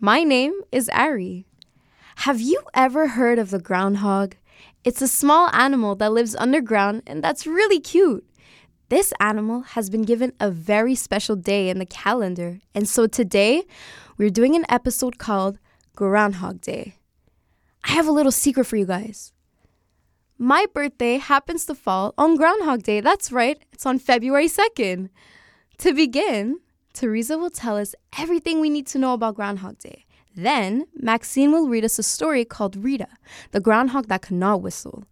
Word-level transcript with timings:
My 0.00 0.24
name 0.24 0.52
is 0.70 0.90
Ari. 0.90 1.46
Have 2.16 2.38
you 2.38 2.60
ever 2.74 3.08
heard 3.08 3.38
of 3.38 3.48
the 3.48 3.58
groundhog? 3.58 4.34
It's 4.84 5.00
a 5.00 5.08
small 5.08 5.48
animal 5.54 5.94
that 5.96 6.12
lives 6.12 6.36
underground 6.36 7.02
and 7.06 7.24
that's 7.24 7.46
really 7.46 7.80
cute. 7.80 8.22
This 8.90 9.14
animal 9.20 9.62
has 9.62 9.88
been 9.88 10.02
given 10.02 10.34
a 10.38 10.50
very 10.50 10.94
special 10.94 11.34
day 11.34 11.70
in 11.70 11.78
the 11.78 11.86
calendar, 11.86 12.60
and 12.74 12.86
so 12.86 13.06
today 13.06 13.64
we're 14.18 14.28
doing 14.28 14.54
an 14.54 14.66
episode 14.68 15.16
called 15.16 15.58
Groundhog 15.96 16.60
Day. 16.60 16.96
I 17.82 17.92
have 17.92 18.06
a 18.06 18.12
little 18.12 18.30
secret 18.30 18.64
for 18.64 18.76
you 18.76 18.84
guys. 18.84 19.32
My 20.36 20.66
birthday 20.74 21.16
happens 21.16 21.64
to 21.66 21.74
fall 21.74 22.12
on 22.18 22.36
Groundhog 22.36 22.82
Day. 22.82 23.00
That's 23.00 23.32
right, 23.32 23.58
it's 23.72 23.86
on 23.86 23.98
February 23.98 24.48
2nd. 24.48 25.08
To 25.78 25.94
begin, 25.94 26.60
Teresa 26.96 27.36
will 27.36 27.50
tell 27.50 27.76
us 27.76 27.94
everything 28.18 28.58
we 28.58 28.70
need 28.70 28.86
to 28.88 28.98
know 28.98 29.12
about 29.12 29.34
Groundhog 29.34 29.78
Day. 29.78 30.06
Then, 30.34 30.86
Maxine 30.94 31.52
will 31.52 31.68
read 31.68 31.84
us 31.84 31.98
a 31.98 32.02
story 32.02 32.44
called 32.44 32.74
Rita, 32.74 33.08
the 33.52 33.60
groundhog 33.60 34.08
that 34.08 34.22
cannot 34.22 34.62
whistle. 34.62 35.04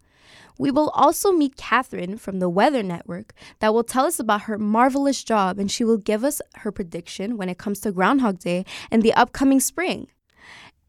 We 0.59 0.71
will 0.71 0.89
also 0.91 1.31
meet 1.31 1.57
Catherine 1.57 2.17
from 2.17 2.39
the 2.39 2.49
Weather 2.49 2.83
Network 2.83 3.35
that 3.59 3.75
will 3.75 3.85
tell 3.85 4.07
us 4.07 4.19
about 4.19 4.43
her 4.43 4.57
marvelous 4.57 5.23
job 5.23 5.59
and 5.59 5.71
she 5.71 5.85
will 5.85 5.99
give 5.99 6.25
us 6.25 6.41
her 6.57 6.73
prediction 6.73 7.37
when 7.37 7.51
it 7.51 7.59
comes 7.59 7.81
to 7.81 7.93
Groundhog 7.93 8.39
Day 8.39 8.65
and 8.91 9.03
the 9.03 9.13
upcoming 9.13 9.61
spring. 9.61 10.09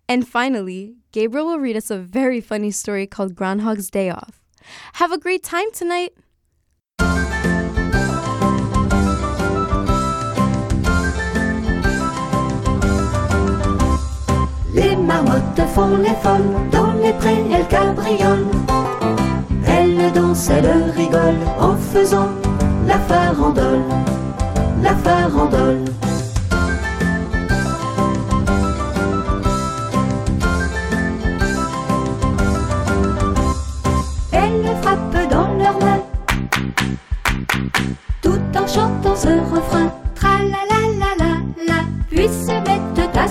And 0.08 0.26
finally, 0.26 0.96
Gabriel 1.12 1.48
will 1.48 1.60
read 1.60 1.76
us 1.76 1.92
a 1.92 1.98
very 1.98 2.40
funny 2.40 2.72
story 2.72 3.06
called 3.06 3.36
Groundhog's 3.36 3.90
Day 3.90 4.10
Off. 4.10 4.40
Have 4.94 5.12
a 5.12 5.18
great 5.18 5.44
time 5.44 5.72
tonight! 5.74 6.14
Marmottes 15.16 15.68
font 15.74 15.98
les 15.98 16.16
folles, 16.24 16.70
dans 16.72 16.92
les 17.02 17.14
prés 17.14 17.44
elles 17.54 17.68
cabriolent. 17.68 18.52
Elles 19.66 20.12
dansent, 20.14 20.50
elles 20.50 20.92
rigolent, 20.98 21.48
en 21.60 21.76
faisant 21.76 22.30
la 22.88 23.00
farandole, 23.10 23.86
la 24.84 24.96
farandole. 25.06 25.86
Elles 34.32 34.76
frappent 34.82 35.30
dans 35.30 35.54
leurs 35.62 35.80
mains, 35.86 36.04
tout 38.22 38.46
en 38.62 38.68
chantant 38.68 39.16
ce 39.16 39.34
refrain. 39.54 39.90
Tra 40.16 40.38
la 40.54 40.62
la 40.72 40.82
la 41.02 41.12
la 41.22 41.34
la, 41.70 41.80
puis 42.10 42.28
se 42.28 42.56
mettent 42.68 43.18
à 43.18 43.28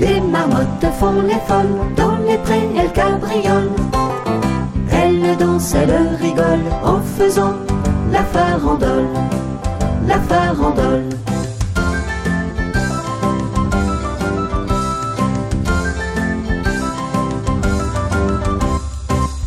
Les 0.00 0.20
marmottes 0.20 0.92
font 0.98 1.22
les 1.22 1.40
folles, 1.46 1.94
dans 1.96 2.16
les 2.18 2.38
prés 2.38 2.68
elles 2.78 2.92
cabriolent. 2.92 3.74
Elles 4.92 5.36
dansent, 5.36 5.74
elles 5.74 6.16
rigolent, 6.20 6.72
en 6.84 7.00
faisant 7.00 7.54
la 8.12 8.22
farandole, 8.22 9.08
la 10.06 10.20
farandole. 10.20 11.08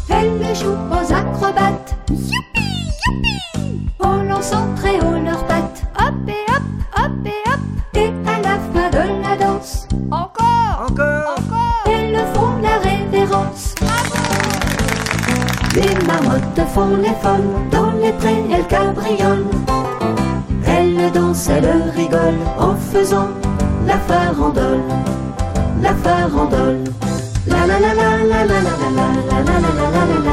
Elles 0.09 0.55
jouent 0.55 0.87
aux 0.91 1.13
acrobates, 1.13 1.95
youpi, 2.09 2.65
youpi, 3.07 3.79
en 3.99 4.23
lançant 4.23 4.67
très 4.75 4.99
haut 4.99 5.10
font 16.73 16.95
les 16.97 17.15
folles, 17.21 17.53
dans 17.71 17.91
les 18.01 18.13
prés 18.13 18.43
elles 18.51 18.67
cabriolent. 18.67 19.51
Elles 20.65 21.11
dansent, 21.11 21.49
elles 21.49 21.91
rigolent, 21.95 22.47
en 22.57 22.75
faisant 22.75 23.29
la 23.85 23.97
farandole, 24.07 24.83
la 25.81 25.93
farandole. 26.03 26.83
La 27.47 27.65
la 27.65 27.79
la 27.79 27.93
la 27.93 28.09
la 28.31 28.43
la 28.45 28.59
la 28.61 28.71
la 28.77 28.81
la 28.87 29.09
la 29.29 29.37
la 29.37 29.47
la 29.47 29.59
la 29.67 29.85
la 29.95 30.03
la 30.11 30.19
la 30.27 30.30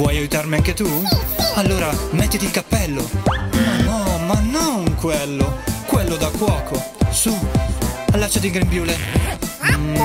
Vuoi 0.00 0.16
aiutarmi 0.16 0.54
anche 0.54 0.72
tu? 0.72 0.88
Allora 1.56 1.90
mettiti 2.12 2.46
il 2.46 2.50
cappello. 2.50 3.06
Ma 3.26 3.82
no, 3.82 4.18
ma 4.26 4.40
non 4.40 4.96
quello. 4.96 5.58
Quello 5.84 6.16
da 6.16 6.28
cuoco. 6.28 6.82
Su, 7.10 7.38
allacciati 8.12 8.46
il 8.46 8.52
grembiule. 8.52 8.96
Mm. 9.76 9.96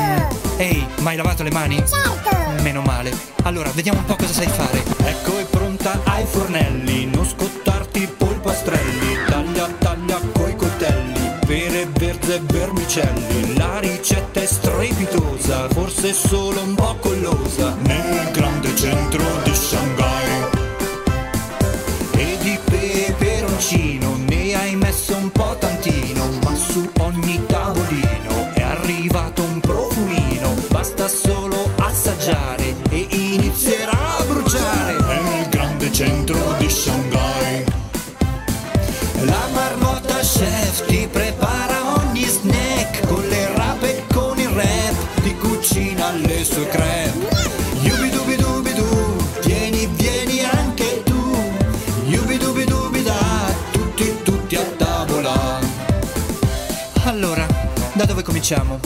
Ehi, 0.58 0.86
ma 1.00 1.16
lavato 1.16 1.44
le 1.44 1.52
mani? 1.52 1.78
Certo! 1.78 2.62
Meno 2.62 2.82
male. 2.82 3.18
Allora, 3.44 3.70
vediamo 3.72 4.00
un 4.00 4.06
po' 4.06 4.18
cosa 4.18 4.34
sai 4.34 4.48
fare. 4.48 4.84
Ecco 5.06 5.38
è 5.38 5.46
pronta 5.46 6.02
ai 6.04 6.26
fornelli. 6.26 7.06
Non 7.06 7.26
scottarti 7.26 8.10
polpastrelli. 8.18 9.18
Taglia, 9.30 9.68
taglia 9.80 10.20
coi 10.34 10.58
coltelli. 10.58 11.32
Pere, 11.46 11.88
verze, 11.98 12.42
vermicelli. 12.44 13.56
La 13.56 13.80
ricetta 13.80 14.42
è 14.42 14.46
strepitosa. 14.46 15.70
Forse 15.70 16.12
solo 16.14 16.62
un 16.62 16.76
po' 16.76 16.98
collosa. 17.00 17.76
Nel 17.84 18.30
grande 18.32 18.65
centro 18.75 19.24
di 19.44 19.56
Shanghai. 19.56 20.50
E 22.12 22.38
di 22.42 22.60
peperoncino 22.63 24.18
ne 24.27 24.54
hai 24.54 24.75
messo 24.75 25.16
un 25.16 25.31
po' 25.31 25.56
tantino. 25.57 26.30
Ma 26.44 26.54
su 26.56 26.89
ogni 27.00 27.44
tavolino 27.45 28.51
è 28.54 28.62
arrivato 28.62 29.44
un 29.44 29.60
profumino. 29.60 30.54
Basta 30.69 31.07
solo 31.07 31.72
assaggiare 31.77 32.75
e 32.89 33.07
inizierà 33.10 34.18
a 34.18 34.24
bruciare. 34.24 34.94
Nel 35.24 35.50
grande 35.50 35.92
centro 35.92 36.56
di 36.57 36.69
Shanghai. 36.69 37.63
La 39.21 39.48
marmotta 39.54 40.19
chef 40.19 40.86
ti 40.86 41.07
prepara 41.10 41.95
ogni 41.98 42.25
snack 42.25 43.07
con 43.07 43.25
le 43.28 43.56
rap 43.56 43.83
e 43.83 44.04
con 44.13 44.38
il 44.38 44.50
rap 44.50 45.21
ti 45.24 45.36
cucina 45.38 46.12
le 46.12 46.44
sue 46.44 46.68
crepe. 46.68 47.25
Cominciamo? 58.45 58.80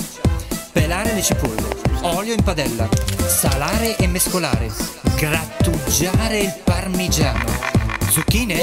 Pelare 0.72 1.14
le 1.14 1.22
cipolle, 1.22 1.68
olio 2.04 2.34
in 2.34 2.42
padella, 2.44 2.88
salare 3.28 3.98
e 3.98 4.08
mescolare, 4.08 4.72
grattugiare 5.16 6.40
il 6.40 6.54
parmigiano. 6.64 7.44
Zucchine? 8.10 8.56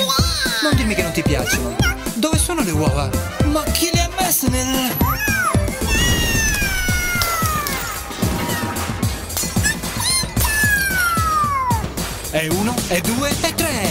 Non 0.62 0.74
dirmi 0.74 0.94
che 0.94 1.02
non 1.02 1.12
ti 1.12 1.20
piacciono. 1.20 1.76
Dove 2.14 2.38
sono 2.38 2.62
le 2.62 2.70
uova? 2.70 3.10
Ma 3.52 3.62
chi 3.64 3.90
le 3.92 4.00
ha 4.00 4.10
messe 4.18 4.48
nel... 4.48 4.96
E 12.30 12.48
uno, 12.48 12.74
e 12.88 13.00
due, 13.02 13.28
e 13.28 13.54
tre. 13.54 13.82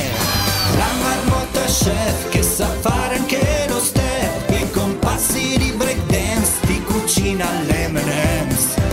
La 0.76 0.88
marmotta 1.04 1.66
chef 1.66 2.30
che 2.30 2.42
sa 2.42 2.68
fare 2.80 3.18
anche 3.18 3.66
lo 3.68 3.80
step 3.80 4.50
e 4.50 4.72
con 4.72 4.98
passi 4.98 5.56
di 5.58 5.72
breakdance 5.72 6.35
in 7.26 7.42
a 7.42 7.46
Hems. 7.46 8.85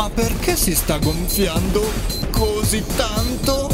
Ma 0.00 0.08
perché 0.08 0.56
si 0.56 0.74
sta 0.74 0.96
gonfiando 0.96 1.82
così 2.30 2.82
tanto? 2.96 3.68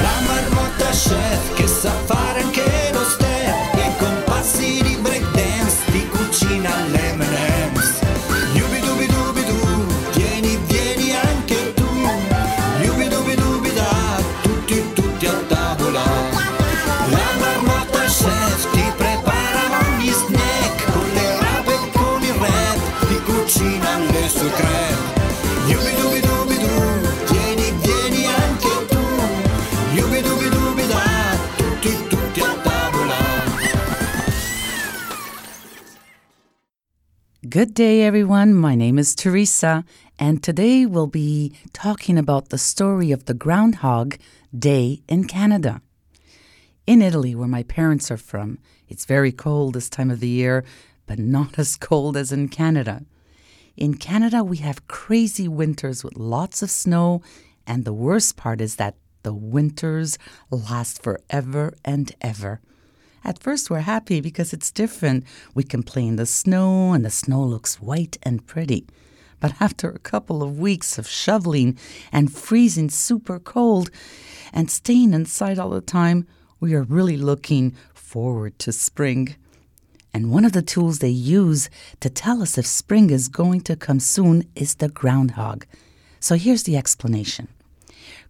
La 0.00 0.20
marmotta 0.24 0.90
chef 0.90 1.54
che 1.54 1.66
sa 1.66 1.90
fare 2.04 2.42
anche 2.42 2.83
Good 37.54 37.72
day, 37.72 38.02
everyone. 38.02 38.52
My 38.52 38.74
name 38.74 38.98
is 38.98 39.14
Teresa, 39.14 39.84
and 40.18 40.42
today 40.42 40.86
we'll 40.86 41.06
be 41.06 41.54
talking 41.72 42.18
about 42.18 42.48
the 42.48 42.58
story 42.58 43.12
of 43.12 43.26
the 43.26 43.32
Groundhog 43.32 44.16
Day 44.52 45.02
in 45.08 45.28
Canada. 45.28 45.80
In 46.84 47.00
Italy, 47.00 47.32
where 47.36 47.46
my 47.46 47.62
parents 47.62 48.10
are 48.10 48.16
from, 48.16 48.58
it's 48.88 49.04
very 49.04 49.30
cold 49.30 49.74
this 49.74 49.88
time 49.88 50.10
of 50.10 50.18
the 50.18 50.26
year, 50.26 50.64
but 51.06 51.20
not 51.20 51.56
as 51.60 51.76
cold 51.76 52.16
as 52.16 52.32
in 52.32 52.48
Canada. 52.48 53.04
In 53.76 53.94
Canada, 53.98 54.42
we 54.42 54.56
have 54.56 54.88
crazy 54.88 55.46
winters 55.46 56.02
with 56.02 56.16
lots 56.16 56.60
of 56.60 56.72
snow, 56.72 57.22
and 57.68 57.84
the 57.84 57.92
worst 57.92 58.36
part 58.36 58.60
is 58.60 58.74
that 58.76 58.96
the 59.22 59.32
winters 59.32 60.18
last 60.50 61.04
forever 61.04 61.72
and 61.84 62.16
ever. 62.20 62.60
At 63.24 63.42
first, 63.42 63.70
we're 63.70 63.80
happy 63.80 64.20
because 64.20 64.52
it's 64.52 64.70
different. 64.70 65.24
We 65.54 65.64
can 65.64 65.82
play 65.82 66.06
in 66.06 66.16
the 66.16 66.26
snow, 66.26 66.92
and 66.92 67.04
the 67.04 67.10
snow 67.10 67.42
looks 67.42 67.80
white 67.80 68.18
and 68.22 68.46
pretty. 68.46 68.86
But 69.40 69.54
after 69.60 69.88
a 69.88 69.98
couple 69.98 70.42
of 70.42 70.58
weeks 70.58 70.98
of 70.98 71.08
shoveling 71.08 71.78
and 72.12 72.32
freezing 72.32 72.90
super 72.90 73.38
cold 73.38 73.90
and 74.52 74.70
staying 74.70 75.14
inside 75.14 75.58
all 75.58 75.70
the 75.70 75.80
time, 75.80 76.26
we 76.60 76.74
are 76.74 76.82
really 76.82 77.16
looking 77.16 77.74
forward 77.94 78.58
to 78.60 78.72
spring. 78.72 79.36
And 80.12 80.30
one 80.30 80.44
of 80.44 80.52
the 80.52 80.62
tools 80.62 80.98
they 80.98 81.08
use 81.08 81.68
to 82.00 82.10
tell 82.10 82.42
us 82.42 82.58
if 82.58 82.66
spring 82.66 83.10
is 83.10 83.28
going 83.28 83.62
to 83.62 83.74
come 83.74 84.00
soon 84.00 84.44
is 84.54 84.76
the 84.76 84.88
groundhog. 84.88 85.66
So 86.20 86.36
here's 86.36 86.62
the 86.62 86.76
explanation. 86.76 87.48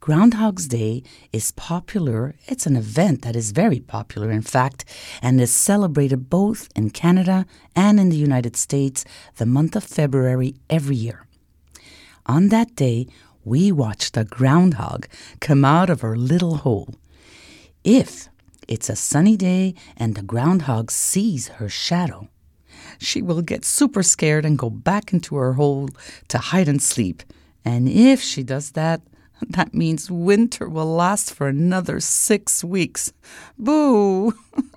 Groundhog's 0.04 0.68
Day 0.68 1.02
is 1.32 1.52
popular. 1.52 2.34
It's 2.44 2.66
an 2.66 2.76
event 2.76 3.22
that 3.22 3.34
is 3.34 3.52
very 3.52 3.80
popular, 3.80 4.30
in 4.30 4.42
fact, 4.42 4.84
and 5.22 5.40
is 5.40 5.50
celebrated 5.50 6.28
both 6.28 6.68
in 6.76 6.90
Canada 6.90 7.46
and 7.74 7.98
in 7.98 8.10
the 8.10 8.18
United 8.18 8.54
States 8.54 9.06
the 9.36 9.46
month 9.46 9.74
of 9.74 9.82
February 9.82 10.56
every 10.68 10.94
year. 10.94 11.24
On 12.26 12.50
that 12.50 12.76
day, 12.76 13.06
we 13.46 13.72
watch 13.72 14.12
the 14.12 14.26
groundhog 14.26 15.06
come 15.40 15.64
out 15.64 15.88
of 15.88 16.02
her 16.02 16.18
little 16.18 16.56
hole. 16.56 16.90
If 17.82 18.28
it's 18.68 18.90
a 18.90 18.96
sunny 18.96 19.38
day 19.38 19.74
and 19.96 20.16
the 20.16 20.22
groundhog 20.22 20.90
sees 20.90 21.48
her 21.56 21.70
shadow, 21.70 22.28
she 22.98 23.22
will 23.22 23.40
get 23.40 23.64
super 23.64 24.02
scared 24.02 24.44
and 24.44 24.58
go 24.58 24.68
back 24.68 25.14
into 25.14 25.36
her 25.36 25.54
hole 25.54 25.88
to 26.28 26.36
hide 26.36 26.68
and 26.68 26.82
sleep. 26.82 27.22
And 27.64 27.88
if 27.88 28.20
she 28.20 28.42
does 28.42 28.72
that, 28.72 29.00
that 29.40 29.74
means 29.74 30.10
winter 30.10 30.68
will 30.68 30.94
last 30.94 31.32
for 31.32 31.48
another 31.48 32.00
six 32.00 32.64
weeks. 32.64 33.12
Boo! 33.58 34.34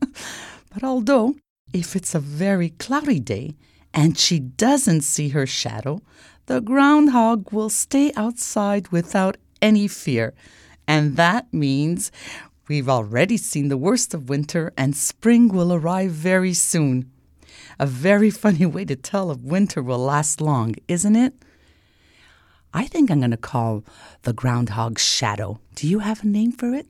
but 0.74 0.84
although, 0.84 1.36
if 1.74 1.96
it's 1.96 2.16
a 2.16 2.20
very 2.20 2.70
cloudy 2.72 3.20
day 3.20 3.56
and 3.94 4.18
she 4.18 4.40
doesn't 4.40 5.02
see 5.02 5.30
her 5.30 5.46
shadow, 5.46 6.02
the 6.48 6.62
groundhog 6.62 7.52
will 7.52 7.70
stay 7.70 8.12
outside 8.16 8.88
without 8.90 9.38
any 9.62 9.88
fear. 9.88 10.34
And 10.88 11.18
that 11.18 11.54
means 11.54 12.12
we've 12.68 12.90
already 12.90 13.38
seen 13.38 13.68
the 13.68 13.78
worst 13.78 14.14
of 14.14 14.30
winter 14.30 14.72
and 14.78 14.96
spring 14.96 15.50
will 15.50 15.74
arrive 15.74 16.12
very 16.12 16.54
soon. 16.54 17.12
A 17.80 17.86
very 17.86 18.30
funny 18.44 18.66
way 18.66 18.86
to 18.86 18.96
tell 18.96 19.32
if 19.32 19.40
winter 19.40 19.82
will 19.82 20.00
last 20.00 20.42
long, 20.42 20.76
isn't 20.88 21.16
it? 21.16 21.34
I 22.74 22.86
think 22.86 23.10
I'm 23.10 23.20
going 23.20 23.32
to 23.32 23.38
call 23.38 23.84
the 24.24 24.34
groundhog 24.34 25.00
Shadow. 25.00 25.60
Do 25.76 25.88
you 25.88 26.00
have 26.00 26.24
a 26.24 26.28
name 26.28 26.52
for 26.52 26.74
it? 26.74 26.88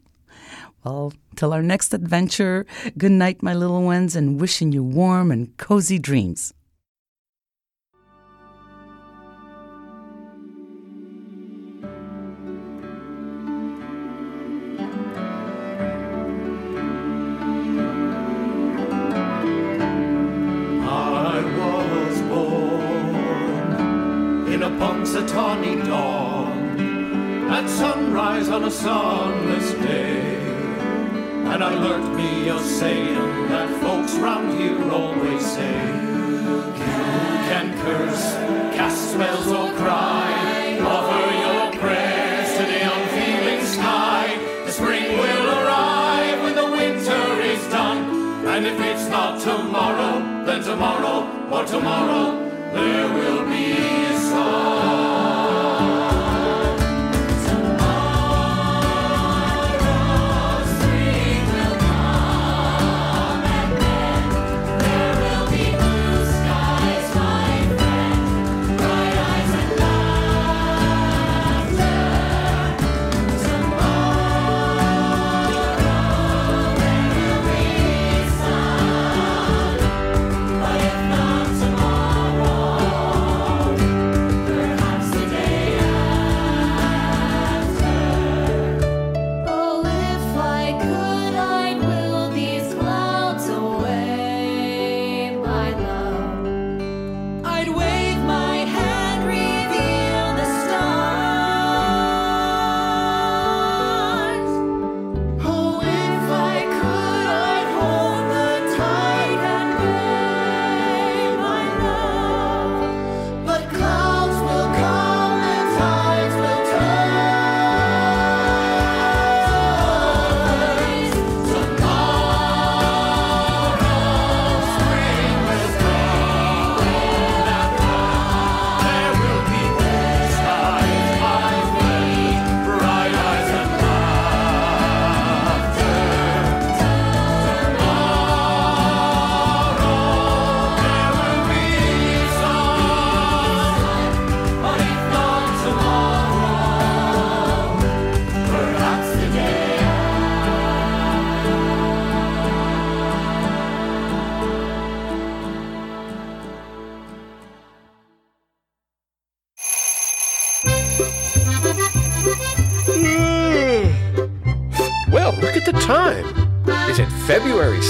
Well, 0.84 1.14
till 1.36 1.54
our 1.54 1.62
next 1.62 1.94
adventure, 1.94 2.66
good 2.98 3.12
night, 3.12 3.44
my 3.44 3.54
little 3.54 3.84
ones, 3.84 4.16
and 4.16 4.40
wishing 4.40 4.72
you 4.72 4.84
warm 4.84 5.32
and 5.32 5.56
cozy 5.58 6.00
dreams. 6.00 6.54
Breaks 24.60 25.14
a 25.14 25.26
dawn 25.86 26.80
at 27.50 27.70
sunrise 27.70 28.50
on 28.50 28.64
a 28.66 28.72
sunless 28.72 29.72
day. 29.74 30.36
And 31.46 31.64
I 31.64 31.74
learnt 31.76 32.16
me 32.16 32.50
a 32.50 32.60
saying 32.60 33.48
that 33.50 33.70
folks 33.82 34.16
round 34.16 34.60
here 34.60 34.92
always 34.92 35.46
say. 35.46 35.78
You 36.42 37.44
can 37.50 37.78
curse, 37.84 38.34
cast 38.76 39.12
spells 39.12 39.48
or 39.48 39.72
cry, 39.76 40.80
offer 40.82 41.24
your 41.46 41.80
prayers 41.80 42.50
to 42.58 42.64
the 42.64 42.82
unfeeling 42.94 43.66
sky. 43.66 44.38
The 44.66 44.72
spring 44.72 45.18
will 45.18 45.50
arrive 45.60 46.44
when 46.44 46.56
the 46.56 46.66
winter 46.66 47.42
is 47.42 47.66
done. 47.70 48.46
And 48.46 48.66
if 48.66 48.80
it's 48.80 49.08
not 49.08 49.40
tomorrow, 49.40 50.46
then 50.46 50.64
tomorrow 50.64 51.50
or 51.52 51.64
tomorrow 51.64 52.47
there 52.78 53.10
will 53.14 53.46
be 53.50 53.76
sun. 54.18 55.07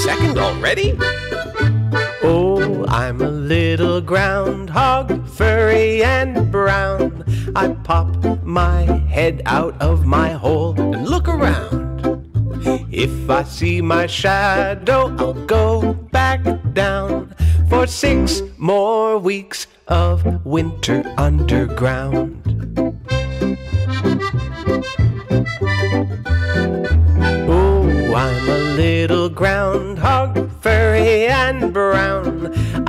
2nd 0.08 0.38
already? 0.38 0.98
Oh, 2.24 2.86
I'm 2.88 3.20
a 3.20 3.28
little 3.28 4.00
groundhog, 4.00 5.28
furry 5.28 6.02
and 6.02 6.50
brown. 6.50 7.26
I 7.54 7.74
pop 7.84 8.08
my 8.42 8.84
head 9.10 9.42
out 9.46 9.76
of 9.82 10.06
my 10.06 10.30
hole 10.30 10.80
and 10.80 11.06
look 11.06 11.28
around. 11.28 12.24
If 12.90 13.30
I 13.30 13.44
see 13.44 13.82
my 13.82 14.08
shadow, 14.08 15.14
I'll 15.20 15.46
go 15.46 15.94
back 15.94 16.40
down 16.72 17.36
for 17.70 17.86
six 17.86 18.42
more 18.58 19.18
weeks 19.18 19.68
of 19.90 20.24
winter 20.46 21.04
underground. 21.18 22.37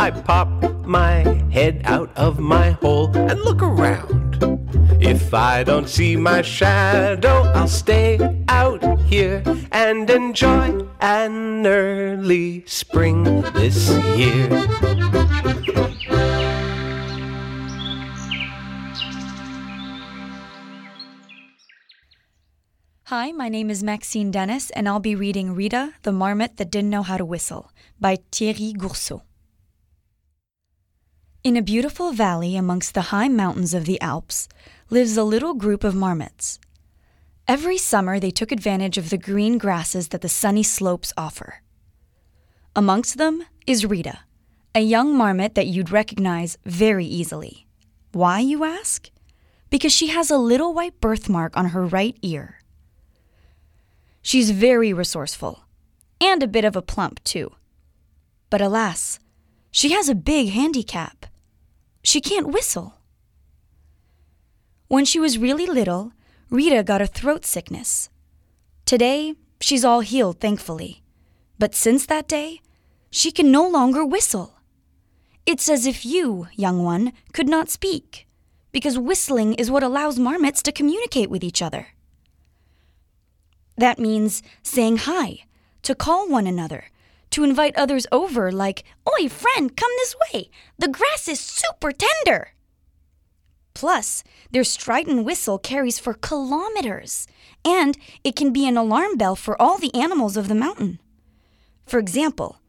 I 0.09 0.11
pop 0.11 0.49
my 0.87 1.21
head 1.53 1.83
out 1.85 2.09
of 2.17 2.39
my 2.39 2.71
hole 2.71 3.15
and 3.15 3.39
look 3.43 3.61
around. 3.61 4.41
If 5.05 5.35
I 5.35 5.63
don't 5.65 5.87
see 5.87 6.17
my 6.17 6.41
shadow, 6.41 7.43
I'll 7.55 7.69
stay 7.69 8.19
out 8.49 8.81
here 9.01 9.43
and 9.71 10.09
enjoy 10.09 10.81
an 11.03 11.67
early 11.67 12.65
spring 12.65 13.43
this 13.53 13.91
year. 14.17 14.49
Hi, 23.13 23.33
my 23.33 23.51
name 23.51 23.69
is 23.69 23.85
Maxine 23.85 24.31
Dennis, 24.31 24.71
and 24.71 24.89
I'll 24.89 25.01
be 25.01 25.15
reading 25.15 25.55
Rita, 25.55 25.93
the 26.03 26.13
Marmot 26.13 26.57
That 26.57 26.71
Didn't 26.71 26.89
Know 26.89 27.03
How 27.03 27.19
to 27.19 27.27
Whistle 27.27 27.71
by 28.01 28.17
Thierry 28.33 28.73
Gourceau. 28.73 29.28
In 31.49 31.57
a 31.57 31.63
beautiful 31.63 32.13
valley 32.13 32.57
amongst 32.57 32.93
the 32.93 33.09
high 33.09 33.29
mountains 33.29 33.73
of 33.73 33.87
the 33.87 33.99
Alps 34.03 34.51
lives 34.91 35.17
a 35.17 35.25
little 35.25 35.55
group 35.55 35.83
of 35.83 35.95
marmots. 35.95 36.59
Every 37.49 37.79
summer 37.79 38.21
they 38.21 38.31
took 38.31 38.53
advantage 38.53 38.99
of 38.99 39.09
the 39.09 39.17
green 39.17 39.57
grasses 39.57 40.09
that 40.09 40.21
the 40.21 40.29
sunny 40.29 40.63
slopes 40.63 41.11
offer. 41.17 41.63
Amongst 42.77 43.17
them 43.17 43.45
is 43.67 43.87
Rita, 43.87 44.19
a 44.75 44.83
young 44.83 45.17
marmot 45.17 45.55
that 45.55 45.69
you'd 45.69 45.91
recognize 45.91 46.59
very 46.67 47.07
easily. 47.07 47.67
Why, 48.13 48.41
you 48.41 48.65
ask? 48.65 49.09
Because 49.71 49.91
she 49.91 50.09
has 50.09 50.31
a 50.31 50.37
little 50.37 50.75
white 50.75 51.01
birthmark 51.01 51.57
on 51.57 51.71
her 51.71 51.87
right 51.87 52.19
ear. 52.21 52.59
She's 54.21 54.51
very 54.51 54.93
resourceful, 54.93 55.65
and 56.21 56.43
a 56.43 56.47
bit 56.47 56.67
of 56.67 56.77
a 56.77 56.83
plump, 56.83 57.25
too. 57.25 57.55
But 58.51 58.61
alas, 58.61 59.19
she 59.71 59.93
has 59.93 60.11
a 60.11 60.15
big 60.15 60.51
handicap. 60.51 61.25
She 62.03 62.21
can't 62.21 62.49
whistle. 62.49 62.95
When 64.89 65.05
she 65.05 65.21
was 65.21 65.39
really 65.39 65.67
little, 65.67 66.13
Rita 66.51 66.83
got 66.83 67.03
a 67.03 67.07
throat 67.07 67.45
sickness. 67.45 68.09
Today, 68.87 69.35
she's 69.61 69.85
all 69.85 70.01
healed, 70.01 70.41
thankfully. 70.41 71.03
But 71.59 71.75
since 71.75 72.07
that 72.07 72.29
day, 72.29 72.61
she 73.11 73.31
can 73.31 73.51
no 73.51 73.69
longer 73.69 74.05
whistle. 74.05 74.55
It's 75.45 75.69
as 75.69 75.87
if 75.87 76.07
you, 76.07 76.49
young 76.55 76.85
one, 76.85 77.13
could 77.33 77.49
not 77.49 77.69
speak, 77.69 78.27
because 78.73 78.99
whistling 78.99 79.55
is 79.55 79.71
what 79.71 79.83
allows 79.83 80.19
marmots 80.19 80.63
to 80.63 80.73
communicate 80.73 81.31
with 81.31 81.43
each 81.43 81.61
other. 81.61 81.89
That 83.77 83.99
means 83.99 84.43
saying 84.63 84.99
hi, 84.99 85.45
to 85.83 85.95
call 85.95 86.29
one 86.29 86.47
another, 86.47 86.85
to 87.31 87.45
invite 87.45 87.77
others 87.77 88.07
over, 88.11 88.51
like, 88.51 88.85
Oi, 89.09 89.29
friend, 89.29 89.77
come 89.77 89.91
this 89.99 90.15
way. 90.33 90.51
The 90.79 90.89
grass 90.89 91.29
is 91.29 91.41
super 91.41 91.93
tender. 91.93 92.53
Plus, 93.75 94.25
their 94.51 94.65
strident 94.65 95.25
whistle 95.25 95.59
carries 95.59 95.99
for 95.99 96.15
kilometers, 96.15 97.29
and 97.65 97.97
it 98.25 98.35
can 98.35 98.53
be 98.53 98.67
an 98.67 98.77
alarm 98.77 99.17
bell 99.17 99.37
for 99.37 99.61
all 99.61 99.79
the 99.79 99.95
animals 99.95 100.37
of 100.37 100.49
the 100.49 100.55
mountain. 100.55 100.99
For 101.87 101.99
example, 101.99 102.61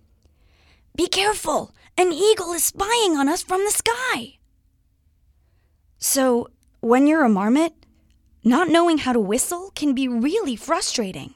Be 0.95 1.07
careful! 1.07 1.73
An 1.97 2.13
eagle 2.13 2.53
is 2.53 2.63
spying 2.63 3.17
on 3.17 3.27
us 3.27 3.41
from 3.43 3.63
the 3.65 3.71
sky. 3.71 4.37
So, 5.97 6.47
when 6.79 7.07
you're 7.07 7.23
a 7.25 7.29
marmot, 7.29 7.73
not 8.43 8.69
knowing 8.69 8.99
how 8.99 9.13
to 9.13 9.19
whistle 9.19 9.71
can 9.75 9.93
be 9.93 10.07
really 10.07 10.55
frustrating. 10.55 11.33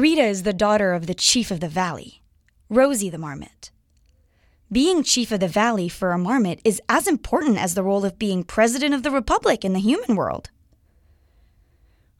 Rita 0.00 0.22
is 0.22 0.44
the 0.44 0.54
daughter 0.54 0.94
of 0.94 1.06
the 1.06 1.14
chief 1.14 1.50
of 1.50 1.60
the 1.60 1.68
valley, 1.68 2.22
Rosie 2.70 3.10
the 3.10 3.18
marmot. 3.18 3.70
Being 4.72 5.02
chief 5.02 5.30
of 5.30 5.40
the 5.40 5.48
valley 5.48 5.90
for 5.90 6.12
a 6.12 6.18
marmot 6.18 6.58
is 6.64 6.80
as 6.88 7.06
important 7.06 7.58
as 7.58 7.74
the 7.74 7.82
role 7.82 8.06
of 8.06 8.18
being 8.18 8.42
president 8.42 8.94
of 8.94 9.02
the 9.02 9.10
republic 9.10 9.62
in 9.62 9.74
the 9.74 9.78
human 9.78 10.16
world. 10.16 10.48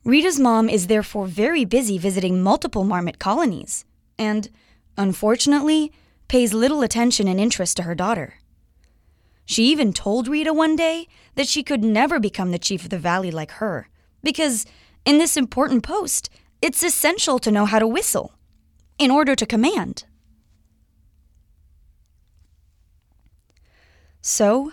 Rita's 0.05 0.39
mom 0.39 0.69
is 0.69 0.89
therefore 0.89 1.27
very 1.27 1.65
busy 1.65 1.97
visiting 1.97 2.43
multiple 2.43 2.85
marmot 2.85 3.19
colonies 3.19 3.87
and, 4.19 4.51
unfortunately, 4.99 5.91
pays 6.29 6.53
little 6.53 6.83
attention 6.83 7.29
and 7.29 7.41
interest 7.41 7.79
to 7.79 7.85
her 7.85 7.95
daughter. 7.95 8.35
She 9.47 9.65
even 9.65 9.95
told 9.95 10.29
Rita 10.29 10.53
one 10.53 10.77
day 10.77 11.09
that 11.35 11.49
she 11.49 11.63
could 11.63 11.83
never 11.83 12.21
become 12.21 12.51
the 12.51 12.59
chief 12.59 12.85
of 12.85 12.91
the 12.91 12.99
valley 12.99 13.31
like 13.31 13.53
her, 13.53 13.89
because 14.23 14.67
in 15.07 15.17
this 15.17 15.39
important 15.39 15.83
post, 15.83 16.29
it's 16.63 16.83
essential 16.83 17.39
to 17.39 17.51
know 17.51 17.65
how 17.65 17.79
to 17.79 17.87
whistle 17.87 18.35
in 18.99 19.11
order 19.11 19.35
to 19.35 19.47
command. 19.47 20.05
So, 24.21 24.73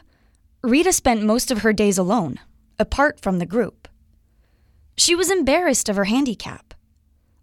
Rita 0.62 0.91
spent 0.91 1.24
most 1.24 1.50
of 1.51 1.60
her 1.60 1.72
days 1.72 1.98
alone, 1.98 2.39
apart 2.77 3.22
from 3.22 3.39
the 3.39 3.46
group. 3.46 3.88
She 4.98 5.15
was 5.15 5.32
embarrassed 5.32 5.88
of 5.88 5.96
her 5.96 6.06
handicap. 6.06 6.74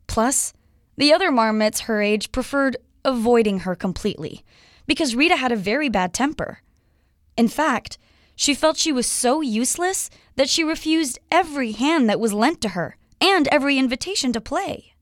Plus, 0.06 0.52
the 0.96 1.12
other 1.12 1.30
marmots 1.30 1.80
her 1.80 2.02
age 2.02 2.30
preferred 2.30 2.76
avoiding 3.04 3.60
her 3.60 3.74
completely 3.74 4.44
because 4.86 5.16
Rita 5.16 5.36
had 5.36 5.52
a 5.52 5.56
very 5.56 5.88
bad 5.88 6.12
temper. 6.12 6.60
In 7.36 7.48
fact, 7.48 7.96
she 8.36 8.54
felt 8.54 8.76
she 8.76 8.92
was 8.92 9.06
so 9.06 9.40
useless 9.40 10.10
that 10.36 10.50
she 10.50 10.62
refused 10.62 11.18
every 11.30 11.72
hand 11.72 12.08
that 12.08 12.20
was 12.20 12.32
lent 12.32 12.60
to 12.60 12.70
her 12.70 12.96
and 13.24 13.48
every 13.48 13.78
invitation 13.78 14.32
to 14.34 14.40
play. 14.40 14.92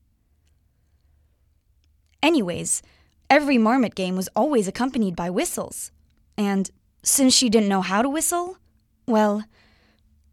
Anyways, 2.21 2.81
every 3.29 3.57
marmot 3.57 3.95
game 3.95 4.15
was 4.15 4.29
always 4.33 4.67
accompanied 4.67 5.15
by 5.15 5.29
whistles. 5.29 5.91
And 6.37 6.71
since 7.03 7.35
she 7.35 7.49
didn't 7.49 7.67
know 7.67 7.81
how 7.81 8.01
to 8.01 8.09
whistle, 8.09 8.57
well, 9.05 9.43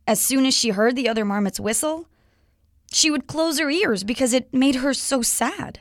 as 0.06 0.20
soon 0.20 0.46
as 0.46 0.54
she 0.54 0.70
heard 0.70 0.94
the 0.94 1.08
other 1.08 1.24
marmots 1.24 1.58
whistle, 1.58 2.06
she 2.92 3.10
would 3.10 3.26
close 3.26 3.58
her 3.58 3.70
ears 3.70 4.04
because 4.04 4.32
it 4.32 4.54
made 4.54 4.76
her 4.76 4.94
so 4.94 5.20
sad. 5.20 5.80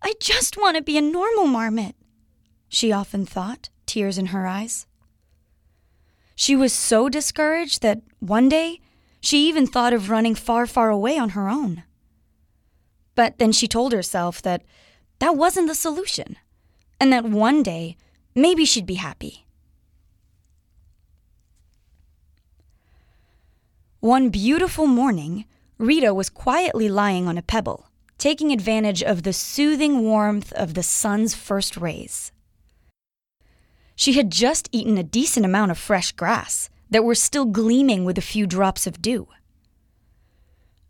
I 0.00 0.14
just 0.20 0.56
want 0.56 0.76
to 0.76 0.82
be 0.82 0.96
a 0.96 1.02
normal 1.02 1.48
marmot, 1.48 1.96
she 2.68 2.92
often 2.92 3.26
thought, 3.26 3.68
tears 3.84 4.16
in 4.16 4.26
her 4.26 4.46
eyes. 4.46 4.86
She 6.36 6.54
was 6.54 6.72
so 6.72 7.08
discouraged 7.08 7.80
that 7.80 8.02
one 8.20 8.48
day 8.48 8.80
she 9.20 9.48
even 9.48 9.66
thought 9.66 9.94
of 9.94 10.10
running 10.10 10.34
far, 10.34 10.66
far 10.66 10.90
away 10.90 11.18
on 11.18 11.30
her 11.30 11.48
own. 11.48 11.82
But 13.14 13.38
then 13.38 13.50
she 13.50 13.66
told 13.66 13.92
herself 13.92 14.42
that 14.42 14.62
that 15.18 15.34
wasn't 15.34 15.66
the 15.66 15.74
solution, 15.74 16.36
and 17.00 17.10
that 17.10 17.24
one 17.24 17.62
day 17.62 17.96
maybe 18.34 18.66
she'd 18.66 18.86
be 18.86 18.94
happy. 18.94 19.46
One 24.00 24.28
beautiful 24.28 24.86
morning, 24.86 25.46
Rita 25.78 26.12
was 26.12 26.28
quietly 26.28 26.90
lying 26.90 27.26
on 27.26 27.38
a 27.38 27.42
pebble, 27.42 27.88
taking 28.18 28.52
advantage 28.52 29.02
of 29.02 29.22
the 29.22 29.32
soothing 29.32 30.02
warmth 30.02 30.52
of 30.52 30.74
the 30.74 30.82
sun's 30.82 31.34
first 31.34 31.78
rays. 31.78 32.30
She 33.96 34.12
had 34.12 34.30
just 34.30 34.68
eaten 34.70 34.98
a 34.98 35.02
decent 35.02 35.46
amount 35.46 35.70
of 35.70 35.78
fresh 35.78 36.12
grass 36.12 36.68
that 36.90 37.02
were 37.02 37.14
still 37.14 37.46
gleaming 37.46 38.04
with 38.04 38.18
a 38.18 38.22
few 38.22 38.46
drops 38.46 38.86
of 38.86 39.02
dew. 39.02 39.26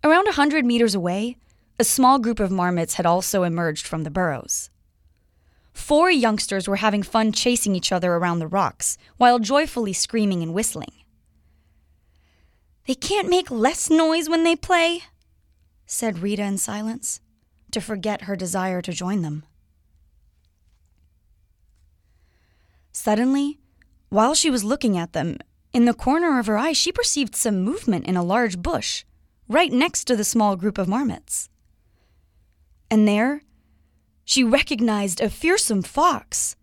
Around 0.05 0.29
a 0.29 0.33
hundred 0.33 0.65
meters 0.65 0.95
away, 0.95 1.37
a 1.79 1.85
small 1.85 2.19
group 2.19 2.41
of 2.41 2.51
marmots 2.51 2.95
had 2.95 3.07
also 3.07 3.45
emerged 3.45 3.87
from 3.87 4.03
the 4.03 4.11
burrows. 4.11 4.71
Four 5.73 6.11
youngsters 6.11 6.67
were 6.67 6.77
having 6.77 7.03
fun 7.03 7.33
chasing 7.33 7.75
each 7.75 7.93
other 7.93 8.15
around 8.15 8.41
the 8.41 8.47
rocks 8.47 8.99
while 9.19 9.39
joyfully 9.39 9.93
screaming 9.93 10.43
and 10.43 10.55
whistling. 10.55 10.93
They 12.87 12.95
can't 12.95 13.29
make 13.29 13.51
less 13.51 13.91
noise 13.91 14.29
when 14.29 14.43
they 14.43 14.57
play, 14.57 15.03
said 15.87 16.21
Rita 16.21 16.43
in 16.43 16.59
silence, 16.59 17.21
to 17.73 17.81
forget 17.81 18.23
her 18.23 18.37
desire 18.37 18.81
to 18.83 18.93
join 18.93 19.23
them. 19.23 19.45
Suddenly, 22.97 23.59
while 24.09 24.35
she 24.35 24.49
was 24.49 24.65
looking 24.65 24.97
at 24.97 25.13
them, 25.13 25.37
in 25.71 25.85
the 25.85 25.93
corner 25.93 26.39
of 26.39 26.47
her 26.47 26.57
eye 26.57 26.73
she 26.73 26.91
perceived 26.91 27.37
some 27.37 27.61
movement 27.61 28.07
in 28.07 28.17
a 28.17 28.23
large 28.23 28.63
bush, 28.63 29.05
right 29.49 29.71
next 29.71 30.05
to 30.05 30.17
the 30.17 30.25
small 30.25 30.57
group 30.57 30.79
of 30.79 30.89
marmots. 30.89 31.51
And 32.91 33.07
there, 33.07 33.43
she 34.25 34.43
recognized 34.43 35.21
a 35.21 35.29
fearsome 35.29 35.83
fox. 35.83 36.57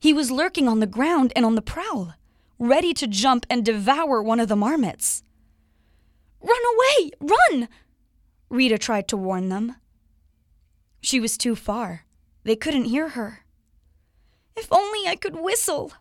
He 0.00 0.12
was 0.12 0.32
lurking 0.32 0.66
on 0.66 0.80
the 0.80 0.94
ground 0.98 1.32
and 1.36 1.46
on 1.46 1.54
the 1.54 1.62
prowl, 1.62 2.14
ready 2.58 2.92
to 2.94 3.06
jump 3.06 3.46
and 3.48 3.64
devour 3.64 4.20
one 4.20 4.40
of 4.40 4.48
the 4.48 4.56
marmots. 4.56 5.22
Run 6.40 6.64
away! 6.74 7.10
Run! 7.20 7.68
Rita 8.48 8.78
tried 8.78 9.06
to 9.06 9.16
warn 9.16 9.48
them. 9.48 9.76
She 11.00 11.20
was 11.20 11.38
too 11.38 11.54
far. 11.54 12.04
They 12.42 12.56
couldn't 12.56 12.86
hear 12.86 13.10
her. 13.10 13.44
If 14.60 14.70
only 14.70 15.08
I 15.08 15.16
could 15.16 15.36
whistle, 15.36 15.94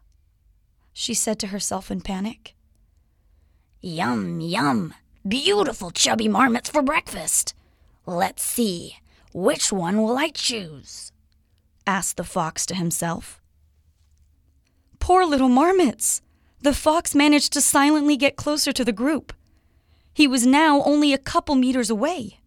she 0.92 1.14
said 1.14 1.40
to 1.40 1.48
herself 1.48 1.90
in 1.90 2.02
panic. 2.02 2.56
Yum, 3.80 4.42
yum. 4.42 4.94
Beautiful 5.26 5.92
chubby 5.92 6.28
marmots 6.28 6.70
for 6.70 6.82
breakfast. 6.82 7.54
Let's 8.06 8.44
see, 8.44 8.98
which 9.32 9.72
one 9.72 10.02
will 10.02 10.18
I 10.18 10.32
choose? 10.32 11.14
asked 11.88 12.18
the 12.18 12.26
fox 12.26 12.66
to 12.66 12.76
himself. 12.76 13.40
Poor 15.00 15.26
little 15.26 15.48
marmots! 15.48 16.22
The 16.62 16.74
fox 16.74 17.16
managed 17.16 17.54
to 17.54 17.62
silently 17.62 18.18
get 18.18 18.36
closer 18.36 18.74
to 18.74 18.84
the 18.84 18.92
group. 18.92 19.32
He 20.14 20.28
was 20.28 20.46
now 20.46 20.84
only 20.84 21.14
a 21.14 21.18
couple 21.18 21.56
meters 21.56 21.90
away. 21.90 22.40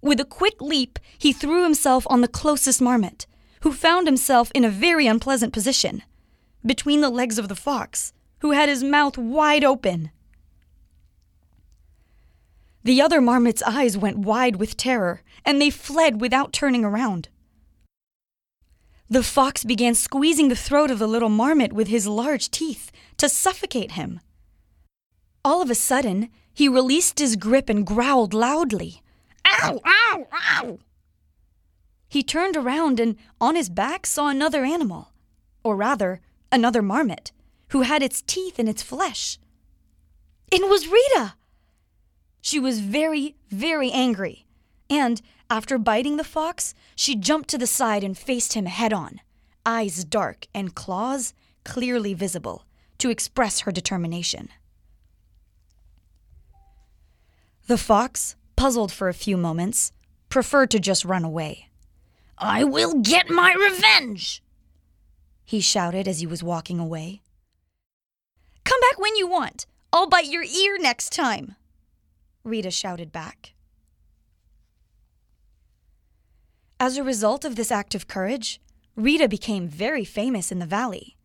With 0.00 0.20
a 0.20 0.24
quick 0.24 0.60
leap, 0.60 1.00
he 1.18 1.32
threw 1.32 1.64
himself 1.64 2.06
on 2.08 2.20
the 2.20 2.28
closest 2.28 2.80
marmot, 2.80 3.26
who 3.62 3.72
found 3.72 4.06
himself 4.06 4.50
in 4.54 4.64
a 4.64 4.70
very 4.70 5.06
unpleasant 5.06 5.52
position 5.52 6.02
between 6.64 7.00
the 7.00 7.10
legs 7.10 7.38
of 7.38 7.48
the 7.48 7.56
fox, 7.56 8.12
who 8.38 8.50
had 8.52 8.68
his 8.68 8.84
mouth 8.84 9.16
wide 9.16 9.64
open. 9.64 10.10
The 12.84 13.00
other 13.00 13.20
marmot's 13.20 13.62
eyes 13.62 13.96
went 13.96 14.18
wide 14.18 14.56
with 14.56 14.76
terror, 14.76 15.22
and 15.44 15.60
they 15.60 15.70
fled 15.70 16.20
without 16.20 16.52
turning 16.52 16.84
around. 16.84 17.28
The 19.08 19.22
fox 19.22 19.62
began 19.62 19.94
squeezing 19.94 20.48
the 20.48 20.56
throat 20.56 20.90
of 20.90 20.98
the 20.98 21.06
little 21.06 21.28
marmot 21.28 21.72
with 21.72 21.88
his 21.88 22.06
large 22.06 22.50
teeth 22.50 22.90
to 23.18 23.28
suffocate 23.28 23.92
him. 23.92 24.20
All 25.44 25.62
of 25.62 25.70
a 25.70 25.74
sudden, 25.74 26.30
he 26.52 26.68
released 26.68 27.18
his 27.18 27.36
grip 27.36 27.68
and 27.68 27.86
growled 27.86 28.34
loudly. 28.34 29.02
Ow, 29.46 29.80
ow, 29.84 30.26
ow! 30.32 30.78
He 32.12 32.22
turned 32.22 32.58
around 32.58 33.00
and, 33.00 33.16
on 33.40 33.54
his 33.54 33.70
back, 33.70 34.04
saw 34.04 34.28
another 34.28 34.66
animal, 34.66 35.12
or 35.64 35.74
rather, 35.76 36.20
another 36.52 36.82
marmot, 36.82 37.32
who 37.68 37.80
had 37.80 38.02
its 38.02 38.20
teeth 38.20 38.58
in 38.58 38.68
its 38.68 38.82
flesh. 38.82 39.38
It 40.50 40.68
was 40.68 40.88
Rita! 40.88 41.36
She 42.42 42.60
was 42.60 42.80
very, 42.80 43.36
very 43.48 43.90
angry, 43.90 44.44
and, 44.90 45.22
after 45.48 45.78
biting 45.78 46.18
the 46.18 46.22
fox, 46.22 46.74
she 46.94 47.16
jumped 47.16 47.48
to 47.48 47.56
the 47.56 47.66
side 47.66 48.04
and 48.04 48.18
faced 48.18 48.52
him 48.52 48.66
head 48.66 48.92
on, 48.92 49.22
eyes 49.64 50.04
dark 50.04 50.48
and 50.52 50.74
claws 50.74 51.32
clearly 51.64 52.12
visible, 52.12 52.66
to 52.98 53.08
express 53.08 53.60
her 53.60 53.72
determination. 53.72 54.50
The 57.68 57.78
fox, 57.78 58.36
puzzled 58.54 58.92
for 58.92 59.08
a 59.08 59.14
few 59.14 59.38
moments, 59.38 59.92
preferred 60.28 60.70
to 60.72 60.78
just 60.78 61.06
run 61.06 61.24
away. 61.24 61.70
I 62.42 62.64
will 62.64 63.00
get 63.00 63.30
my 63.30 63.54
revenge! 63.54 64.42
He 65.44 65.60
shouted 65.60 66.08
as 66.08 66.18
he 66.18 66.26
was 66.26 66.42
walking 66.42 66.80
away. 66.80 67.22
Come 68.64 68.80
back 68.80 68.98
when 68.98 69.14
you 69.16 69.28
want. 69.28 69.66
I'll 69.92 70.08
bite 70.08 70.26
your 70.26 70.42
ear 70.42 70.76
next 70.78 71.12
time, 71.12 71.54
Rita 72.42 72.72
shouted 72.72 73.12
back. 73.12 73.54
As 76.80 76.96
a 76.96 77.04
result 77.04 77.44
of 77.44 77.54
this 77.54 77.70
act 77.70 77.94
of 77.94 78.08
courage, 78.08 78.60
Rita 78.96 79.28
became 79.28 79.68
very 79.68 80.04
famous 80.04 80.50
in 80.50 80.58
the 80.58 80.66
valley, 80.66 81.16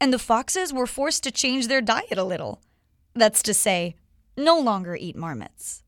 and 0.00 0.10
the 0.10 0.18
foxes 0.18 0.72
were 0.72 0.86
forced 0.86 1.22
to 1.24 1.30
change 1.30 1.68
their 1.68 1.82
diet 1.82 2.16
a 2.16 2.24
little. 2.24 2.62
That's 3.14 3.42
to 3.42 3.52
say, 3.52 3.94
no 4.38 4.58
longer 4.58 4.96
eat 4.96 5.16
marmots. 5.16 5.82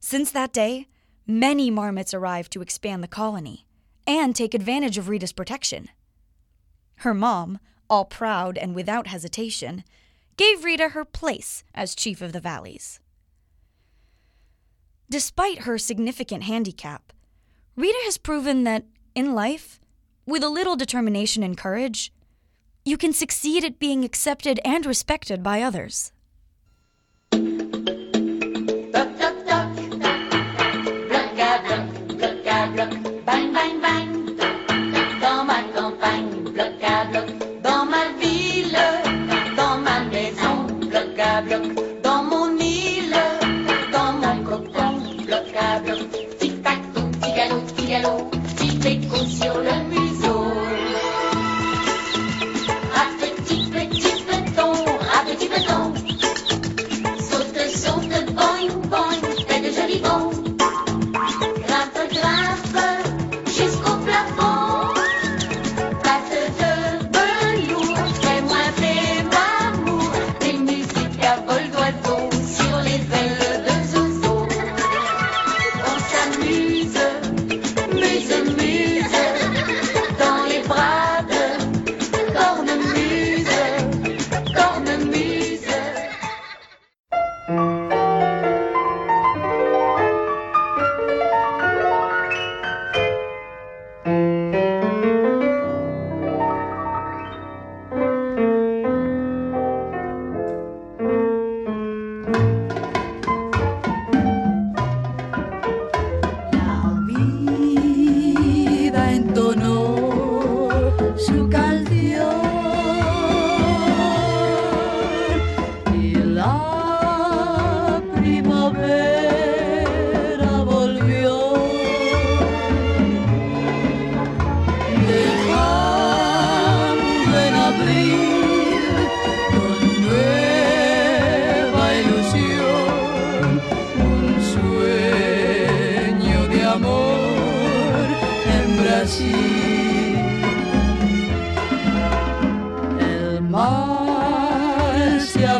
Since 0.00 0.32
that 0.32 0.52
day, 0.52 0.88
many 1.28 1.70
marmots 1.70 2.14
arrived 2.14 2.50
to 2.52 2.62
expand 2.62 3.04
the 3.04 3.08
colony 3.08 3.66
and 4.06 4.34
take 4.34 4.54
advantage 4.54 4.96
of 4.96 5.08
Rita's 5.08 5.32
protection. 5.32 5.90
Her 6.96 7.14
mom, 7.14 7.58
all 7.88 8.06
proud 8.06 8.56
and 8.56 8.74
without 8.74 9.06
hesitation, 9.06 9.84
gave 10.36 10.64
Rita 10.64 10.90
her 10.90 11.04
place 11.04 11.62
as 11.74 11.94
chief 11.94 12.22
of 12.22 12.32
the 12.32 12.40
valleys. 12.40 12.98
Despite 15.10 15.60
her 15.60 15.78
significant 15.78 16.44
handicap, 16.44 17.12
Rita 17.76 17.98
has 18.04 18.18
proven 18.18 18.64
that 18.64 18.84
in 19.14 19.34
life, 19.34 19.78
with 20.26 20.42
a 20.42 20.48
little 20.48 20.76
determination 20.76 21.42
and 21.42 21.56
courage, 21.56 22.12
you 22.84 22.96
can 22.96 23.12
succeed 23.12 23.64
at 23.64 23.78
being 23.78 24.04
accepted 24.04 24.60
and 24.64 24.86
respected 24.86 25.42
by 25.42 25.62
others. 25.62 26.12
Maison, 41.06 41.87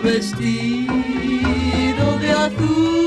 vestido 0.01 0.89
de 2.21 2.31
azul 2.31 2.98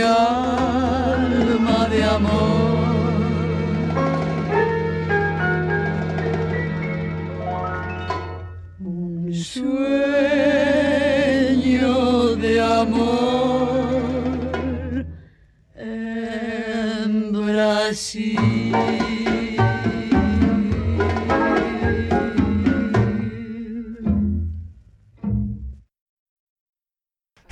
alma 0.00 1.88
de 1.88 2.02
amor. 2.04 2.57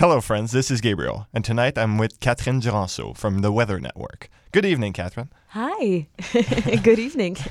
Hello, 0.07 0.21
friends. 0.21 0.53
This 0.53 0.71
is 0.71 0.81
Gabriel, 0.81 1.27
and 1.35 1.45
tonight 1.45 1.77
I'm 1.77 1.99
with 1.99 2.21
Catherine 2.21 2.61
Duranceau 2.61 3.16
from 3.16 3.40
the 3.40 3.51
Weather 3.51 3.81
Network. 3.81 4.31
Good 4.53 4.64
evening, 4.64 4.92
Catherine. 4.92 5.33
Hi. 5.49 6.07
Good 6.85 7.01
evening. 7.01 7.37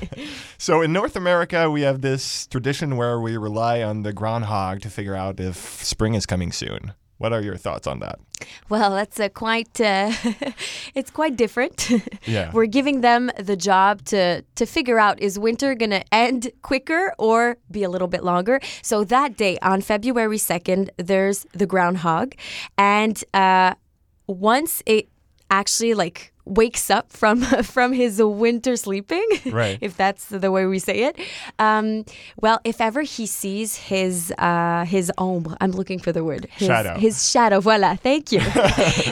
So, 0.56 0.80
in 0.80 0.90
North 0.90 1.16
America, 1.16 1.70
we 1.70 1.82
have 1.82 2.00
this 2.00 2.46
tradition 2.46 2.96
where 2.96 3.20
we 3.20 3.36
rely 3.36 3.82
on 3.82 4.04
the 4.04 4.14
groundhog 4.14 4.80
to 4.80 4.88
figure 4.88 5.14
out 5.14 5.38
if 5.38 5.84
spring 5.84 6.14
is 6.14 6.24
coming 6.24 6.50
soon. 6.50 6.94
What 7.18 7.32
are 7.32 7.40
your 7.40 7.56
thoughts 7.56 7.86
on 7.86 8.00
that? 8.00 8.18
Well, 8.68 8.90
that's 8.90 9.18
a 9.18 9.28
quite. 9.28 9.80
Uh, 9.80 10.12
it's 10.94 11.10
quite 11.10 11.36
different. 11.36 11.90
Yeah. 12.26 12.50
We're 12.52 12.66
giving 12.66 13.02
them 13.02 13.30
the 13.38 13.56
job 13.56 14.02
to 14.06 14.42
to 14.56 14.66
figure 14.66 14.98
out 14.98 15.20
is 15.20 15.38
winter 15.38 15.76
going 15.76 15.90
to 15.90 16.02
end 16.12 16.50
quicker 16.62 17.14
or 17.18 17.56
be 17.70 17.84
a 17.84 17.88
little 17.88 18.08
bit 18.08 18.24
longer. 18.24 18.60
So 18.82 19.04
that 19.04 19.36
day 19.36 19.56
on 19.62 19.80
February 19.80 20.38
second, 20.38 20.90
there's 20.96 21.46
the 21.52 21.66
groundhog, 21.66 22.34
and 22.76 23.22
uh, 23.32 23.74
once 24.26 24.82
it 24.86 25.08
actually 25.50 25.94
like 25.94 26.32
wakes 26.46 26.90
up 26.90 27.10
from 27.12 27.40
from 27.62 27.92
his 27.92 28.22
winter 28.22 28.76
sleeping, 28.76 29.26
Right. 29.46 29.78
if 29.80 29.96
that's 29.96 30.26
the 30.26 30.50
way 30.50 30.64
we 30.66 30.78
say 30.78 31.02
it. 31.04 31.18
Um, 31.58 32.04
well, 32.40 32.60
if 32.64 32.80
ever 32.80 33.02
he 33.02 33.26
sees 33.26 33.76
his 33.76 34.32
uh, 34.38 34.84
his 34.84 35.12
ombre, 35.18 35.56
I'm 35.60 35.72
looking 35.72 35.98
for 35.98 36.12
the 36.12 36.24
word. 36.24 36.48
His, 36.52 36.68
Shadow. 36.68 36.98
His 36.98 37.28
shadow. 37.30 37.60
Voila. 37.60 37.96
Thank 37.96 38.32
you. 38.32 38.40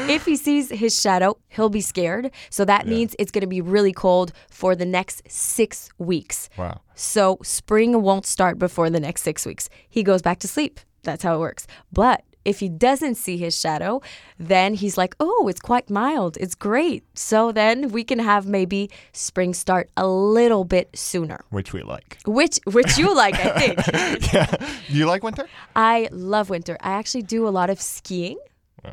if 0.09 0.25
he 0.25 0.37
sees 0.37 0.71
his 0.71 0.99
shadow, 0.99 1.37
he'll 1.49 1.69
be 1.69 1.81
scared. 1.81 2.31
So 2.51 2.65
that 2.65 2.87
means 2.87 3.15
it's 3.19 3.31
going 3.31 3.43
to 3.43 3.47
be 3.49 3.61
really 3.61 3.93
cold 3.93 4.33
for 4.51 4.75
the 4.77 4.87
next 4.87 5.23
six 5.29 5.91
weeks. 5.99 6.49
Wow. 6.57 6.81
So 6.95 7.39
spring 7.43 8.01
won't 8.03 8.27
start 8.27 8.59
before 8.59 8.89
the 8.91 9.01
next 9.01 9.23
six 9.23 9.45
weeks. 9.45 9.69
He 9.89 10.03
goes 10.03 10.23
back 10.23 10.39
to 10.41 10.49
sleep. 10.49 10.79
That's 11.03 11.23
how 11.25 11.35
it 11.35 11.39
works. 11.41 11.67
But 11.93 12.23
if 12.45 12.61
he 12.61 12.69
doesn't 12.69 13.17
see 13.17 13.37
his 13.37 13.59
shadow, 13.59 14.03
then 14.39 14.75
he's 14.75 14.97
like, 14.97 15.15
oh, 15.21 15.49
it's 15.49 15.61
quite 15.61 15.91
mild. 15.91 16.37
It's 16.39 16.55
great. 16.55 17.05
So 17.15 17.53
then 17.53 17.89
we 17.91 18.05
can 18.05 18.19
have 18.19 18.47
maybe 18.47 18.91
spring 19.13 19.55
start 19.55 19.91
a 19.97 20.07
little 20.07 20.65
bit 20.65 20.91
sooner. 20.95 21.45
Which 21.51 21.73
we 21.73 21.83
like. 21.83 22.19
Which 22.27 22.61
which 22.67 22.99
you 22.99 23.15
like, 23.15 23.35
I 23.37 23.59
think. 23.59 24.33
yeah. 24.33 24.71
You 24.89 25.07
like 25.07 25.23
winter? 25.23 25.49
I 25.75 26.09
love 26.13 26.51
winter. 26.51 26.77
I 26.81 26.93
actually 26.93 27.23
do 27.23 27.47
a 27.49 27.51
lot 27.51 27.71
of 27.71 27.81
skiing. 27.81 28.39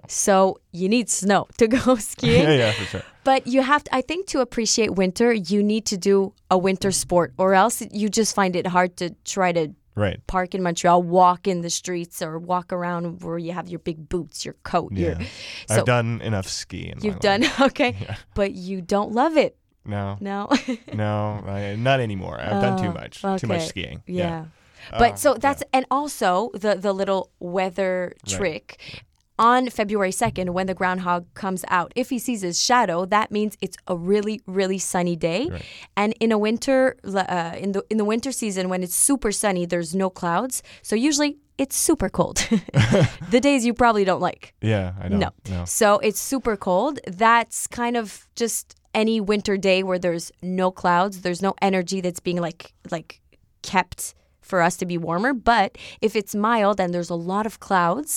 So 0.07 0.59
you 0.71 0.87
need 0.87 1.09
snow 1.09 1.47
to 1.57 1.67
go 1.77 1.95
skiing. 1.95 2.43
yeah, 2.43 2.53
yeah, 2.53 2.71
for 2.71 2.85
sure. 2.85 3.03
But 3.23 3.45
you 3.45 3.61
have 3.61 3.83
to, 3.83 3.95
I 3.95 4.01
think 4.01 4.27
to 4.27 4.39
appreciate 4.39 4.95
winter, 4.95 5.31
you 5.33 5.61
need 5.61 5.85
to 5.87 5.97
do 5.97 6.33
a 6.49 6.57
winter 6.57 6.91
sport 6.91 7.33
or 7.37 7.53
else 7.53 7.83
you 7.91 8.09
just 8.09 8.33
find 8.33 8.55
it 8.55 8.67
hard 8.67 8.97
to 8.97 9.11
try 9.25 9.51
to 9.51 9.73
Right. 9.95 10.25
park 10.27 10.56
in 10.56 10.63
Montreal, 10.63 11.04
walk 11.04 11.47
in 11.47 11.62
the 11.62 11.69
streets 11.69 12.21
or 12.21 12.39
walk 12.39 12.71
around 12.71 13.21
where 13.21 13.38
you 13.38 13.51
have 13.51 13.67
your 13.67 13.80
big 13.80 14.08
boots, 14.08 14.45
your 14.45 14.56
coat. 14.63 14.93
Yeah. 14.93 15.19
Your, 15.19 15.27
I've 15.69 15.86
done 15.86 16.21
enough 16.21 16.47
skiing. 16.47 16.99
You've 17.01 17.19
done, 17.19 17.43
okay. 17.62 17.95
But 18.34 18.54
you 18.54 18.82
don't 18.82 19.12
love 19.12 19.36
it. 19.38 19.58
No. 19.86 20.17
No. 20.19 20.47
no, 20.93 21.43
I, 21.45 21.75
not 21.75 21.99
anymore. 21.99 22.39
I've 22.39 22.62
done 22.62 22.77
too 22.82 22.89
Oh, 22.89 22.93
much. 22.93 23.41
Too 23.41 23.47
much 23.47 23.67
skiing. 23.67 24.01
Yeah. 24.06 24.45
Uh, 24.91 24.99
But 24.99 25.19
so 25.19 25.36
that's 25.36 25.63
and 25.73 25.86
also 25.91 26.49
the 26.54 26.75
the 26.75 26.93
little 26.93 27.30
weather 27.39 28.13
Right. 28.39 29.04
On 29.41 29.71
February 29.71 30.12
2nd, 30.12 30.51
when 30.51 30.67
the 30.67 30.75
groundhog 30.75 31.25
comes 31.34 31.65
out, 31.67 31.91
if 31.95 32.12
he 32.12 32.19
sees 32.19 32.41
his 32.41 32.62
shadow, 32.62 33.06
that 33.08 33.32
means 33.32 33.58
it's 33.60 33.75
a 33.88 33.97
really, 33.97 34.39
really 34.45 34.77
sunny 34.77 35.15
day. 35.15 35.49
And 35.97 36.13
in 36.19 36.32
a 36.32 36.38
winter, 36.38 36.95
uh, 37.04 37.56
in 37.58 37.71
the 37.71 37.84
in 37.89 37.97
the 37.97 38.06
winter 38.06 38.32
season, 38.32 38.69
when 38.69 38.84
it's 38.84 38.93
super 38.95 39.32
sunny, 39.32 39.65
there's 39.65 39.95
no 39.95 40.12
clouds. 40.12 40.62
So 40.84 40.95
usually 40.95 41.39
it's 41.58 41.75
super 41.75 42.08
cold. 42.08 42.38
the 43.32 43.39
days 43.41 43.65
you 43.65 43.73
probably 43.73 44.06
don't 44.06 44.21
like. 44.21 44.54
Yeah, 44.62 44.93
I 45.01 45.08
know. 45.08 45.17
No. 45.17 45.30
No. 45.49 45.65
So 45.65 45.97
it's 45.99 46.19
super 46.19 46.56
cold. 46.56 46.99
That's 47.08 47.65
kind 47.65 47.97
of 47.97 48.27
just 48.36 48.75
any 48.93 49.19
winter 49.19 49.58
day 49.58 49.82
where 49.82 49.97
there's 49.97 50.32
no 50.43 50.69
clouds, 50.69 51.21
there's 51.21 51.41
no 51.41 51.56
energy 51.63 51.99
that's 51.99 52.19
being 52.19 52.39
like 52.39 52.73
like 52.91 53.21
kept 53.63 54.13
for 54.51 54.59
us 54.67 54.75
to 54.81 54.85
be 54.85 54.97
warmer. 55.09 55.33
But 55.53 55.69
if 56.07 56.11
it's 56.19 56.33
mild 56.49 56.77
and 56.81 56.89
there's 56.93 57.09
a 57.17 57.19
lot 57.33 57.45
of 57.49 57.53
clouds, 57.67 58.11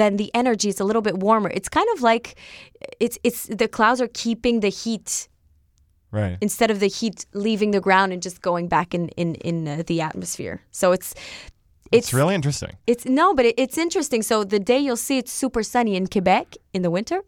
then 0.00 0.16
the 0.22 0.28
energy 0.42 0.68
is 0.74 0.80
a 0.80 0.84
little 0.88 1.02
bit 1.08 1.16
warmer. 1.28 1.50
It's 1.58 1.70
kind 1.78 1.88
of 1.94 1.98
like 2.10 2.26
it's 3.04 3.16
it's 3.28 3.40
the 3.62 3.68
clouds 3.76 4.00
are 4.04 4.10
keeping 4.24 4.60
the 4.60 4.72
heat 4.82 5.28
Right. 6.12 6.38
instead 6.40 6.70
of 6.70 6.78
the 6.84 6.88
heat 6.98 7.26
leaving 7.46 7.72
the 7.72 7.80
ground 7.80 8.12
and 8.12 8.22
just 8.22 8.38
going 8.40 8.68
back 8.68 8.88
in 8.94 9.08
in 9.22 9.28
in 9.48 9.56
uh, 9.68 9.82
the 9.90 9.98
atmosphere. 10.08 10.56
So 10.70 10.86
it's 10.96 11.14
It's 11.92 12.12
really 12.12 12.34
interesting. 12.34 12.72
it's 12.86 13.04
no, 13.20 13.26
but 13.34 13.44
it, 13.44 13.54
it's 13.64 13.78
interesting. 13.78 14.22
So 14.22 14.44
the 14.44 14.58
day 14.72 14.78
you'll 14.84 15.04
see 15.08 15.16
it's 15.22 15.32
super 15.42 15.62
sunny 15.62 15.94
in 15.96 16.06
Quebec 16.06 16.46
in 16.72 16.82
the 16.82 16.90
winter, 16.90 17.18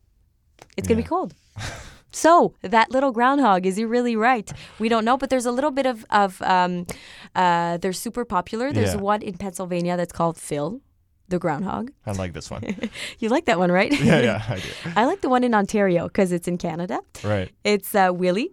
it's 0.77 0.89
gonna 0.89 1.03
be 1.03 1.09
cold. 1.09 1.31
so 2.11 2.55
that 2.63 2.91
little 2.91 3.13
groundhog 3.13 3.67
is 3.67 3.77
he 3.77 3.85
really 3.85 4.17
right? 4.17 4.51
We 4.79 4.89
don't 4.89 5.05
know, 5.05 5.17
but 5.17 5.29
there's 5.31 5.47
a 5.47 5.53
little 5.53 5.71
bit 5.71 5.87
of 5.87 6.05
of 6.11 6.41
um, 6.43 6.87
uh, 7.35 7.77
they're 7.79 7.93
super 7.93 8.25
popular. 8.25 8.73
There's 8.73 8.95
Yeah. 8.95 9.01
one 9.01 9.23
in 9.23 9.37
Pennsylvania 9.37 9.97
that's 9.97 10.13
called 10.13 10.37
Phil, 10.39 10.81
the 11.29 11.39
groundhog. 11.39 11.91
I 12.07 12.13
like 12.13 12.33
this 12.33 12.51
one. 12.51 12.63
You 13.19 13.29
like 13.29 13.45
that 13.47 13.59
one, 13.59 13.71
right? 13.73 13.93
yeah, 13.93 14.21
yeah, 14.23 14.43
I 14.49 14.57
do. 14.57 14.69
I 14.97 15.05
like 15.07 15.21
the 15.21 15.29
one 15.29 15.45
in 15.45 15.55
Ontario 15.55 16.07
because 16.09 16.33
it's 16.33 16.49
in 16.49 16.57
Canada. 16.59 16.99
Right. 17.25 17.51
It's 17.65 17.95
uh, 17.95 18.11
Willie. 18.15 18.51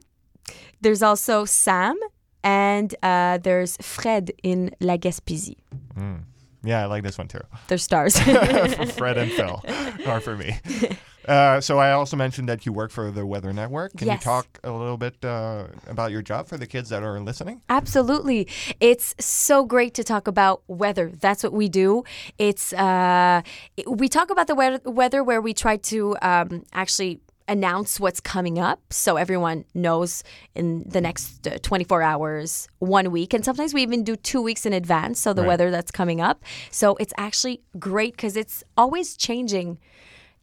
There's 0.81 1.01
also 1.01 1.45
Sam, 1.45 1.95
and 2.43 2.93
uh, 3.01 3.37
there's 3.41 3.77
Fred 3.77 4.31
in 4.43 4.75
La 4.81 4.97
Gaspésie. 4.97 5.57
Mm. 5.97 6.23
Yeah, 6.63 6.83
I 6.83 6.85
like 6.87 7.03
this 7.03 7.17
one 7.17 7.27
too. 7.27 7.41
They're 7.67 7.77
stars. 7.77 8.19
for 8.75 8.85
Fred 8.87 9.17
and 9.17 9.31
Phil, 9.31 9.63
or 10.07 10.19
for 10.19 10.35
me. 10.35 10.59
Uh, 11.27 11.59
so 11.59 11.79
I 11.79 11.91
also 11.91 12.15
mentioned 12.15 12.47
that 12.49 12.65
you 12.65 12.73
work 12.73 12.91
for 12.91 13.11
the 13.11 13.25
Weather 13.25 13.51
Network. 13.53 13.95
Can 13.97 14.09
you 14.09 14.17
talk 14.17 14.47
a 14.63 14.71
little 14.71 14.97
bit 14.97 15.23
uh, 15.23 15.67
about 15.88 16.11
your 16.11 16.21
job 16.21 16.47
for 16.47 16.57
the 16.57 16.67
kids 16.67 16.89
that 16.89 17.03
are 17.03 17.19
listening? 17.19 17.61
Absolutely. 17.69 18.47
It's 18.79 19.15
so 19.19 19.65
great 19.65 19.93
to 19.95 20.03
talk 20.03 20.27
about 20.27 20.61
weather. 20.67 21.11
That's 21.19 21.43
what 21.43 21.53
we 21.53 21.69
do. 21.69 22.03
It's 22.38 22.73
uh, 22.73 23.41
we 23.88 24.07
talk 24.07 24.29
about 24.29 24.47
the 24.47 24.55
weather, 24.55 24.79
weather 24.85 25.23
where 25.23 25.41
we 25.41 25.53
try 25.53 25.77
to 25.77 26.15
um, 26.21 26.63
actually 26.73 27.19
announce 27.47 27.99
what's 27.99 28.19
coming 28.19 28.57
up 28.57 28.81
so 28.91 29.17
everyone 29.17 29.63
knows 29.75 30.23
in 30.55 30.83
the 30.88 30.99
next 30.99 31.47
uh, 31.47 31.57
24 31.61 32.01
hours, 32.01 32.67
one 32.79 33.11
week, 33.11 33.35
and 33.35 33.45
sometimes 33.45 33.71
we 33.71 33.83
even 33.83 34.03
do 34.03 34.15
two 34.15 34.41
weeks 34.41 34.65
in 34.65 34.73
advance. 34.73 35.19
So 35.19 35.31
the 35.31 35.43
Right. 35.43 35.49
weather 35.49 35.69
that's 35.69 35.91
coming 35.91 36.21
up. 36.21 36.43
So 36.71 36.95
it's 36.95 37.13
actually 37.17 37.61
great 37.77 38.13
because 38.15 38.35
it's 38.35 38.63
always 38.77 39.15
changing 39.15 39.77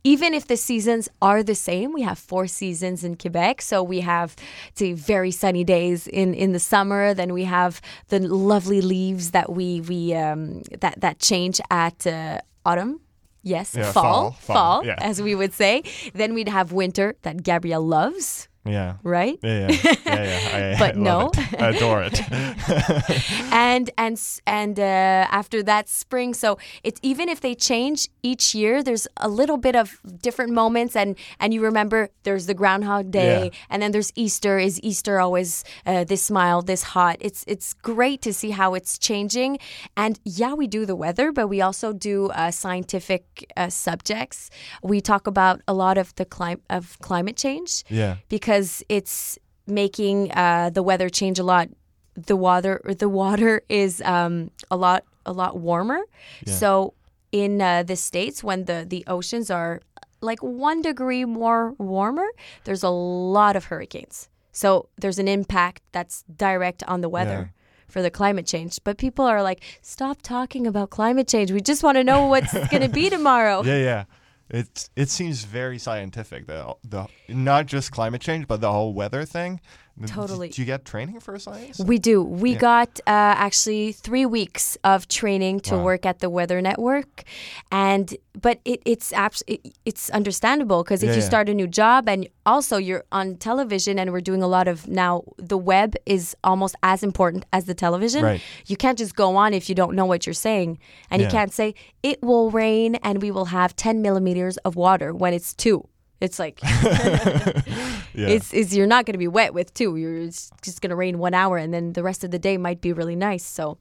even 0.04 0.34
if 0.34 0.46
the 0.46 0.56
seasons 0.56 1.08
are 1.20 1.42
the 1.42 1.54
same, 1.54 1.92
we 1.92 2.02
have 2.02 2.18
four 2.18 2.46
seasons 2.46 3.04
in 3.04 3.16
Quebec. 3.16 3.62
So 3.62 3.82
we 3.82 4.00
have 4.00 4.34
say 4.74 4.92
very 4.92 5.30
sunny 5.30 5.64
days 5.64 6.06
in, 6.06 6.34
in 6.34 6.52
the 6.52 6.58
summer. 6.58 7.14
Then 7.14 7.32
we 7.32 7.44
have 7.44 7.80
the 8.08 8.18
lovely 8.20 8.80
leaves 8.80 9.30
that 9.30 9.52
we 9.52 9.80
we 9.80 10.14
um, 10.14 10.62
that 10.80 11.00
that 11.00 11.18
change 11.18 11.60
at 11.70 12.06
uh, 12.06 12.38
autumn. 12.64 13.00
Yes, 13.44 13.74
Yeah, 13.74 13.90
fall, 13.90 14.30
fall, 14.30 14.54
fall, 14.54 14.86
yeah. 14.86 14.94
as 15.00 15.20
we 15.20 15.34
would 15.34 15.52
say. 15.52 15.82
Then 16.14 16.32
we'd 16.32 16.48
have 16.48 16.70
winter 16.70 17.16
that 17.22 17.42
Gabriel 17.42 17.82
loves. 17.84 18.48
Yeah. 18.64 18.94
Right? 19.02 19.38
Yeah, 19.42 19.68
yeah, 19.70 19.94
yeah. 20.04 20.22
yeah. 20.24 20.76
I, 20.76 20.78
But 20.82 20.96
I 20.96 21.00
no. 21.00 21.30
it. 21.34 21.60
I 21.62 21.68
adore 21.70 22.02
it. 22.04 22.20
and 23.52 23.90
and 23.98 24.20
and 24.46 24.78
uh, 24.78 25.26
after 25.40 25.62
that 25.64 25.88
spring 25.88 26.34
so 26.34 26.58
it's 26.84 27.00
even 27.02 27.28
if 27.28 27.40
they 27.40 27.54
change 27.54 28.08
each 28.22 28.54
year 28.54 28.82
there's 28.82 29.06
a 29.16 29.28
little 29.28 29.56
bit 29.56 29.74
of 29.76 29.86
different 30.20 30.52
moments 30.52 30.94
and 30.96 31.16
and 31.40 31.52
you 31.54 31.60
remember 31.62 32.08
there's 32.22 32.46
the 32.46 32.54
groundhog 32.54 33.10
day 33.10 33.44
Yeah. 33.44 33.58
and 33.70 33.82
then 33.82 33.90
there's 33.92 34.12
easter 34.14 34.58
is 34.58 34.80
easter 34.82 35.18
always 35.24 35.64
uh, 35.86 36.04
this 36.04 36.30
mild 36.30 36.66
this 36.66 36.82
hot 36.94 37.16
it's 37.20 37.44
it's 37.46 37.72
great 37.74 38.20
to 38.22 38.32
see 38.32 38.50
how 38.50 38.74
it's 38.78 38.98
changing 38.98 39.58
and 39.96 40.18
yeah 40.24 40.54
we 40.54 40.66
do 40.66 40.86
the 40.86 40.96
weather 40.96 41.32
but 41.32 41.46
we 41.48 41.60
also 41.60 41.92
do 41.92 42.16
uh, 42.30 42.50
scientific 42.50 43.22
uh, 43.56 43.68
subjects 43.68 44.50
we 44.82 45.00
talk 45.00 45.26
about 45.26 45.60
a 45.66 45.74
lot 45.74 45.96
of 45.98 46.14
the 46.16 46.24
clim- 46.24 46.62
of 46.70 46.98
climate 47.00 47.36
change 47.36 47.70
Yeah. 47.88 48.16
because 48.28 48.51
it's 48.88 49.38
making 49.66 50.32
uh, 50.32 50.70
the 50.70 50.82
weather 50.82 51.08
change 51.08 51.38
a 51.38 51.44
lot. 51.44 51.68
The 52.14 52.36
water, 52.36 52.80
the 52.84 53.08
water 53.08 53.62
is 53.68 54.02
um, 54.04 54.50
a 54.70 54.76
lot, 54.76 55.04
a 55.24 55.32
lot 55.32 55.58
warmer. 55.58 56.00
Yeah. 56.46 56.54
So 56.54 56.94
in 57.30 57.60
uh, 57.62 57.82
the 57.82 57.96
states, 57.96 58.44
when 58.44 58.66
the 58.66 58.84
the 58.86 59.04
oceans 59.06 59.50
are 59.50 59.80
like 60.20 60.40
one 60.42 60.82
degree 60.82 61.24
more 61.24 61.72
warmer, 61.78 62.28
there's 62.64 62.82
a 62.82 62.90
lot 62.90 63.56
of 63.56 63.64
hurricanes. 63.66 64.28
So 64.52 64.88
there's 65.00 65.18
an 65.18 65.28
impact 65.28 65.82
that's 65.92 66.24
direct 66.36 66.82
on 66.86 67.00
the 67.00 67.08
weather. 67.08 67.50
Yeah. 67.52 67.58
For 67.88 68.00
the 68.00 68.10
climate 68.10 68.46
change, 68.46 68.78
but 68.84 68.96
people 68.96 69.26
are 69.26 69.42
like, 69.42 69.60
"Stop 69.82 70.22
talking 70.22 70.66
about 70.66 70.88
climate 70.88 71.28
change. 71.28 71.52
We 71.52 71.60
just 71.60 71.82
want 71.82 71.96
to 71.98 72.04
know 72.04 72.26
what's 72.26 72.54
going 72.70 72.80
to 72.80 72.88
be 72.88 73.10
tomorrow." 73.16 73.62
yeah, 73.62 73.76
yeah. 73.76 74.04
It 74.52 74.90
it 74.94 75.08
seems 75.08 75.44
very 75.44 75.78
scientific. 75.78 76.46
The 76.46 76.74
the 76.84 77.08
not 77.28 77.66
just 77.66 77.90
climate 77.90 78.20
change, 78.20 78.46
but 78.46 78.60
the 78.60 78.70
whole 78.70 78.92
weather 78.92 79.24
thing. 79.24 79.60
Totally. 80.06 80.48
Do 80.48 80.60
you 80.62 80.66
get 80.66 80.84
training 80.84 81.20
for 81.20 81.34
a 81.34 81.40
science? 81.40 81.78
We 81.78 81.98
do. 81.98 82.22
We 82.22 82.52
Yeah. 82.52 82.58
got 82.58 83.00
uh, 83.06 83.10
actually 83.46 83.92
three 83.92 84.26
weeks 84.26 84.76
of 84.84 85.06
training 85.06 85.60
to 85.60 85.76
Wow. 85.76 85.84
work 85.84 86.06
at 86.06 86.18
the 86.20 86.28
Weather 86.30 86.60
Network, 86.62 87.22
and 87.70 88.16
but 88.40 88.58
it, 88.64 88.80
it's 88.84 89.12
abs- 89.12 89.42
it, 89.46 89.60
it's 89.84 90.08
understandable 90.10 90.82
because 90.82 91.02
if 91.02 91.08
Yeah, 91.08 91.16
you 91.16 91.20
yeah. 91.20 91.26
start 91.26 91.48
a 91.48 91.54
new 91.54 91.66
job 91.68 92.08
and 92.08 92.26
also 92.46 92.78
you're 92.78 93.04
on 93.12 93.36
television 93.36 93.98
and 93.98 94.10
we're 94.12 94.22
doing 94.22 94.42
a 94.42 94.48
lot 94.48 94.66
of 94.66 94.88
now 94.88 95.22
the 95.36 95.58
web 95.58 95.94
is 96.06 96.34
almost 96.42 96.74
as 96.82 97.02
important 97.02 97.44
as 97.52 97.66
the 97.66 97.74
television. 97.74 98.24
Right. 98.24 98.40
You 98.66 98.76
can't 98.76 98.98
just 98.98 99.14
go 99.14 99.36
on 99.36 99.52
if 99.54 99.68
you 99.68 99.74
don't 99.74 99.94
know 99.94 100.06
what 100.06 100.26
you're 100.26 100.32
saying, 100.34 100.78
and 101.10 101.20
you 101.22 101.28
can't 101.28 101.52
say 101.52 101.74
it 102.02 102.22
will 102.22 102.50
rain 102.50 102.96
and 102.96 103.20
we 103.22 103.30
will 103.30 103.46
have 103.46 103.76
10 103.76 104.02
millimeters 104.02 104.56
of 104.58 104.74
water 104.74 105.14
when 105.14 105.34
it's 105.34 105.54
two. 105.54 105.86
It's 106.22 106.38
like 106.38 106.60
Yeah. 108.14 108.28
it's, 108.28 108.52
it's 108.54 108.72
you're 108.74 108.86
not 108.86 109.06
going 109.06 109.14
to 109.14 109.18
be 109.18 109.28
wet 109.28 109.54
with 109.54 109.72
two. 109.74 109.96
You're 109.96 110.16
it's 110.18 110.50
just 110.62 110.80
going 110.82 110.90
to 110.90 110.96
rain 110.96 111.18
one 111.18 111.34
hour, 111.34 111.56
and 111.56 111.72
then 111.74 111.92
the 111.94 112.02
rest 112.02 112.24
of 112.24 112.30
the 112.30 112.38
day 112.38 112.56
might 112.58 112.80
be 112.80 112.92
really 112.92 113.16
nice. 113.16 113.44
So, 113.44 113.78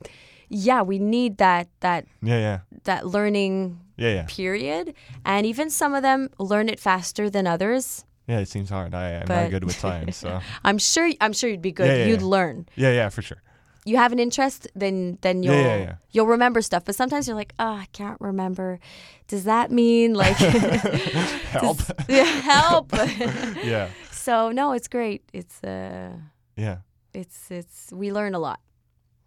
yeah, 0.50 0.82
we 0.82 0.98
need 1.00 1.38
that 1.38 1.68
that 1.82 2.06
Yeah, 2.22 2.40
yeah. 2.40 2.60
that 2.86 3.06
learning 3.06 3.80
Yeah, 3.98 4.14
yeah. 4.14 4.26
period, 4.28 4.94
and 5.26 5.46
even 5.46 5.70
some 5.70 5.94
of 5.94 6.02
them 6.02 6.30
learn 6.40 6.70
it 6.70 6.80
faster 6.80 7.30
than 7.30 7.46
others. 7.46 8.06
Yeah, 8.28 8.40
it 8.40 8.48
seems 8.48 8.70
hard. 8.70 8.94
I, 8.96 9.20
I'm 9.22 9.28
not 9.28 9.50
good 9.52 9.66
with 9.66 9.78
time, 9.80 10.12
so. 10.12 10.40
I'm 10.64 10.78
sure. 10.78 11.12
I'm 11.20 11.34
sure 11.34 11.50
you'd 11.50 11.62
be 11.62 11.72
good. 11.74 11.88
Yeah, 11.88 11.96
yeah, 11.98 12.06
you'd 12.06 12.22
learn. 12.22 12.66
Yeah, 12.76 12.92
yeah, 12.94 13.10
for 13.10 13.22
sure. 13.22 13.42
You 13.86 13.98
have 13.98 14.12
an 14.12 14.20
interest, 14.20 14.67
then 14.76 15.17
then 15.22 15.41
you'll 15.44 15.56
yeah, 15.56 15.78
yeah. 15.78 15.96
you'll 16.12 16.28
remember 16.28 16.62
stuff. 16.62 16.84
But 16.86 16.96
sometimes 16.96 17.28
you're 17.28 17.36
like, 17.36 17.54
oh, 17.58 17.74
I 17.82 17.88
can't 17.94 18.20
remember. 18.22 18.80
Does 19.28 19.44
that 19.46 19.72
mean 19.72 20.13
like 20.13 20.38
Help. 21.56 21.78
does- 21.78 21.91
yeah, 22.08 22.24
help. 22.24 22.94
Yeah. 23.63 23.89
So 24.12 24.52
no, 24.52 24.74
it's 24.74 24.88
great. 24.88 25.24
It's 25.34 25.63
uh, 25.63 26.12
Yeah, 26.56 26.78
it's 27.13 27.50
it's 27.50 27.91
we 27.91 28.12
learn 28.12 28.36
a 28.36 28.39
lot. 28.39 28.60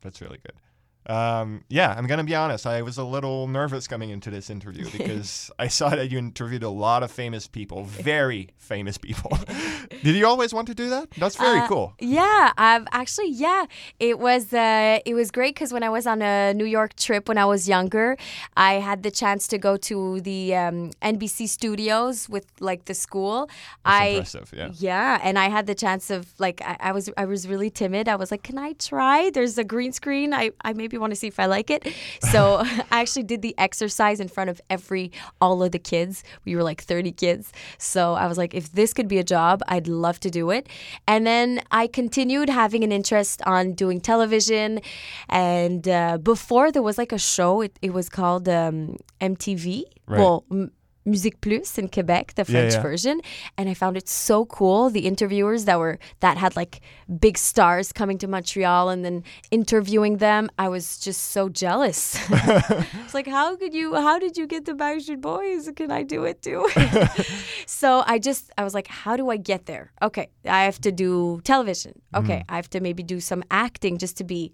that's 0.03 0.21
really 0.21 0.39
good. 0.39 0.55
Um, 1.07 1.65
yeah, 1.69 1.95
I'm 1.97 2.07
gonna 2.07 2.25
be 2.25 2.35
honest. 2.35 2.67
I 2.67 2.83
was 2.83 2.97
a 2.99 3.05
little 3.05 3.47
nervous 3.47 3.87
coming 3.87 4.11
into 4.11 4.31
this 4.31 4.49
interview 4.51 4.87
because 4.99 5.51
I 5.59 5.69
saw 5.69 5.91
that 5.91 6.11
you 6.11 6.19
interviewed 6.19 6.63
a 6.63 6.71
lot 6.71 7.03
of 7.03 7.11
famous 7.11 7.47
people, 7.47 7.85
very 7.85 8.49
famous 8.57 8.97
people. 8.99 9.37
Did 10.03 10.17
you 10.17 10.27
always 10.27 10.55
want 10.55 10.67
to 10.69 10.75
do 10.75 10.89
that? 10.91 11.11
That's 11.19 11.37
very 11.37 11.61
Uh, 11.61 11.69
cool. 11.69 11.95
Yeah, 12.01 12.53
I've 12.57 12.87
actually 12.93 13.31
yeah. 13.31 13.67
It 14.01 14.19
was 14.19 14.53
uh, 14.53 14.99
it 15.05 15.15
was 15.15 15.31
great 15.31 15.55
because 15.55 15.73
when 15.73 15.83
I 15.83 15.91
was 15.91 16.07
on 16.07 16.23
a 16.23 16.55
New 16.55 16.65
York 16.65 16.97
trip 16.97 17.29
when 17.29 17.39
I 17.39 17.45
was 17.45 17.69
younger, 17.69 18.17
I 18.57 18.75
had 18.75 19.03
the 19.03 19.11
chance 19.11 19.47
to 19.49 19.59
go 19.59 19.77
to 19.77 20.21
the 20.21 20.55
um, 20.55 20.91
NBC 21.03 21.49
studios 21.49 22.29
with 22.29 22.47
like 22.61 22.87
the 22.87 22.95
school. 22.95 23.47
That's 23.85 24.01
I 24.03 24.07
impressive, 24.07 24.53
yeah. 24.57 24.71
yeah, 24.79 25.21
and 25.23 25.39
I 25.39 25.49
had 25.51 25.67
the 25.67 25.75
chance 25.75 26.11
of 26.11 26.33
like 26.39 26.63
I, 26.63 26.77
I 26.81 26.93
was 26.93 27.11
I 27.17 27.27
was 27.27 27.47
really 27.47 27.71
timid. 27.71 28.09
I 28.09 28.17
was 28.17 28.31
like, 28.31 28.43
can 28.43 28.59
I 28.59 28.73
try? 28.75 29.31
There's 29.31 29.59
a 29.59 29.65
green 29.65 29.93
screen. 29.93 30.33
I 30.33 30.51
I 30.65 30.73
maybe 30.73 30.94
want 30.99 31.13
to 31.13 31.17
see 31.17 31.27
if 31.27 31.41
I 31.41 31.47
like 31.47 31.71
it. 31.71 31.87
So 32.31 32.59
I 32.91 33.01
actually 33.01 33.25
did 33.25 33.43
the 33.43 33.55
exercise 33.59 34.21
in 34.21 34.29
front 34.29 34.51
of 34.51 34.61
every 34.71 35.13
all 35.41 35.63
of 35.63 35.73
the 35.73 35.79
kids. 35.79 36.25
We 36.45 36.57
were 36.57 36.63
like 36.63 36.83
30 36.83 37.13
kids. 37.13 37.53
So 37.79 38.15
I 38.15 38.27
was 38.27 38.39
like, 38.39 38.55
if 38.55 38.73
this 38.73 38.93
could 38.93 39.09
be 39.09 39.19
a 39.19 39.25
job, 39.25 39.63
I'd 39.69 39.89
love 39.89 40.21
to 40.21 40.31
do 40.31 40.51
it. 40.51 40.69
And 41.07 41.27
then 41.27 41.61
I 41.71 41.87
continued 41.87 42.49
having 42.49 42.85
an 42.85 42.93
interest 42.93 43.43
on 43.47 43.73
doing 43.73 44.01
television. 44.01 44.81
And 45.29 45.89
uh, 45.89 46.19
before 46.19 46.71
there 46.73 46.83
was 46.83 46.99
like 46.99 47.13
a 47.13 47.19
show. 47.19 47.61
It, 47.63 47.79
it 47.83 47.93
was 47.93 48.09
called 48.09 48.49
um, 48.49 48.97
MTV. 49.21 49.85
Right. 50.07 50.21
Well. 50.21 50.45
M- 50.51 50.73
Musique 51.07 51.41
Plus 51.41 51.77
in 51.79 51.89
Quebec, 51.89 52.35
the 52.35 52.45
French 52.45 52.75
yeah. 52.75 52.83
version, 52.83 53.21
and 53.59 53.69
I 53.69 53.75
found 53.75 53.97
it 53.97 54.09
so 54.09 54.47
cool. 54.47 54.89
The 54.91 55.07
interviewers 55.07 55.65
that 55.67 55.79
were 55.79 55.99
that 56.21 56.39
had 56.39 56.57
like 56.57 56.81
big 57.21 57.37
stars 57.37 57.93
coming 57.93 58.17
to 58.19 58.27
Montreal 58.27 58.89
and 58.89 59.05
then 59.05 59.23
interviewing 59.51 60.17
them, 60.19 60.49
I 60.59 60.69
was 60.69 60.99
just 60.99 61.31
so 61.33 61.49
jealous. 61.49 62.17
it's 62.31 63.15
like, 63.15 63.27
how 63.27 63.55
could 63.57 63.75
you? 63.75 63.95
How 63.95 64.19
did 64.19 64.37
you 64.39 64.47
get 64.47 64.65
the 64.65 64.73
Backstreet 64.73 65.21
Boys? 65.21 65.71
Can 65.77 65.91
I 65.91 66.03
do 66.05 66.25
it 66.25 66.41
too? 66.43 66.69
so 67.67 68.03
I 68.07 68.19
just 68.19 68.51
I 68.57 68.65
was 68.65 68.75
like, 68.75 68.89
how 68.89 69.17
do 69.17 69.31
I 69.31 69.37
get 69.37 69.67
there? 69.67 69.93
Okay, 70.01 70.29
I 70.49 70.65
have 70.65 70.81
to 70.83 70.93
do 70.93 71.41
television. 71.45 72.01
Okay, 72.15 72.39
Mhm. 72.39 72.45
I 72.49 72.57
have 72.57 72.71
to 72.71 72.81
maybe 72.81 73.03
do 73.03 73.21
some 73.21 73.43
acting 73.51 73.99
just 73.99 74.17
to 74.19 74.25
be 74.25 74.53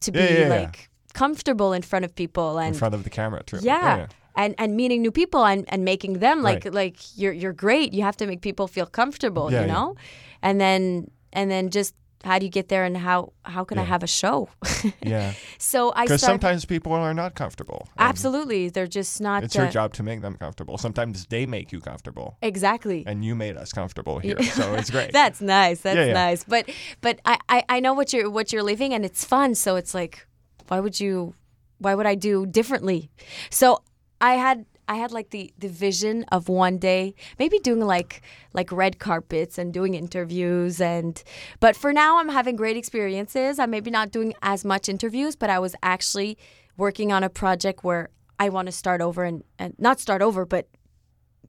to 0.00 0.10
be 0.12 0.18
Yeah, 0.18 0.24
yeah, 0.30 0.38
yeah. 0.48 0.48
like 0.60 0.88
comfortable 1.12 1.72
in 1.72 1.82
front 1.82 2.04
of 2.04 2.14
people 2.14 2.58
and 2.58 2.74
in 2.74 2.78
front 2.78 2.94
of 2.94 3.04
the 3.04 3.10
camera, 3.10 3.42
too. 3.44 3.58
yeah. 3.62 4.06
And, 4.36 4.54
and 4.58 4.74
meeting 4.76 5.00
new 5.02 5.12
people 5.12 5.44
and, 5.44 5.64
and 5.68 5.84
making 5.84 6.14
them 6.18 6.42
like 6.42 6.64
Right. 6.64 6.74
like 6.74 6.96
you're 7.16 7.32
you're 7.32 7.52
great. 7.52 7.92
You 7.94 8.02
have 8.02 8.16
to 8.16 8.26
make 8.26 8.40
people 8.40 8.66
feel 8.66 8.86
comfortable, 8.86 9.52
Yeah, 9.52 9.60
you 9.60 9.66
yeah. 9.66 9.72
know? 9.74 9.94
And 10.42 10.60
then 10.60 11.10
and 11.32 11.50
then 11.50 11.70
just 11.70 11.94
how 12.24 12.38
do 12.38 12.44
you 12.46 12.50
get 12.50 12.68
there 12.68 12.84
and 12.84 12.96
how 12.96 13.32
how 13.44 13.64
can 13.64 13.78
I 13.78 13.84
have 13.84 14.02
a 14.02 14.06
show? 14.08 14.48
Yeah. 15.06 15.32
so 15.58 15.92
I 15.94 16.04
Because 16.04 16.20
sometimes 16.22 16.64
people 16.64 16.92
are 16.92 17.14
not 17.14 17.34
comfortable. 17.34 17.86
Absolutely. 17.98 18.70
They're 18.70 18.88
just 19.00 19.20
not 19.20 19.44
It's 19.44 19.54
your 19.54 19.66
uh, 19.68 19.70
job 19.70 19.92
to 19.94 20.02
make 20.02 20.20
them 20.20 20.36
comfortable. 20.36 20.78
Sometimes 20.78 21.26
they 21.26 21.46
make 21.46 21.70
you 21.72 21.80
comfortable. 21.80 22.36
Exactly. 22.42 23.04
And 23.06 23.24
you 23.24 23.34
made 23.36 23.56
us 23.62 23.72
comfortable 23.72 24.18
here, 24.18 24.42
so 24.42 24.74
it's 24.74 24.90
great. 24.90 25.12
That's 25.20 25.40
nice. 25.40 25.80
That's 25.82 25.96
Yeah, 25.96 26.06
yeah. 26.06 26.26
nice. 26.30 26.44
But 26.44 26.70
but 27.02 27.20
I, 27.24 27.36
I, 27.48 27.62
I 27.76 27.80
know 27.80 27.94
what 27.94 28.12
you're 28.12 28.30
what 28.30 28.52
you're 28.52 28.64
living 28.72 28.92
and 28.94 29.04
it's 29.04 29.24
fun. 29.24 29.54
So 29.54 29.76
it's 29.76 29.94
like, 29.94 30.26
why 30.68 30.80
would 30.80 30.98
you 30.98 31.34
why 31.78 31.94
would 31.94 32.06
I 32.06 32.16
do 32.16 32.46
differently? 32.46 33.10
So 33.50 33.78
I 34.24 34.32
had 34.44 34.58
I 34.86 34.96
had 35.02 35.12
like 35.12 35.30
the, 35.30 35.44
the 35.58 35.68
vision 35.68 36.24
of 36.36 36.48
one 36.48 36.76
day 36.78 37.14
maybe 37.38 37.58
doing 37.58 37.80
like 37.96 38.12
like 38.58 38.70
red 38.82 38.94
carpets 38.98 39.58
and 39.58 39.72
doing 39.78 39.94
interviews 39.94 40.80
and 40.80 41.22
but 41.60 41.74
for 41.82 41.92
now 41.92 42.18
I'm 42.20 42.28
having 42.38 42.56
great 42.56 42.76
experiences. 42.76 43.58
I'm 43.58 43.70
maybe 43.70 43.90
not 43.90 44.10
doing 44.12 44.34
as 44.42 44.64
much 44.64 44.88
interviews, 44.88 45.36
but 45.36 45.48
I 45.50 45.58
was 45.58 45.74
actually 45.82 46.36
working 46.76 47.12
on 47.12 47.22
a 47.22 47.28
project 47.28 47.84
where 47.84 48.08
I 48.44 48.48
want 48.48 48.66
to 48.66 48.72
start 48.72 49.00
over 49.00 49.24
and, 49.24 49.42
and 49.58 49.74
not 49.78 50.00
start 50.00 50.22
over, 50.22 50.44
but 50.46 50.64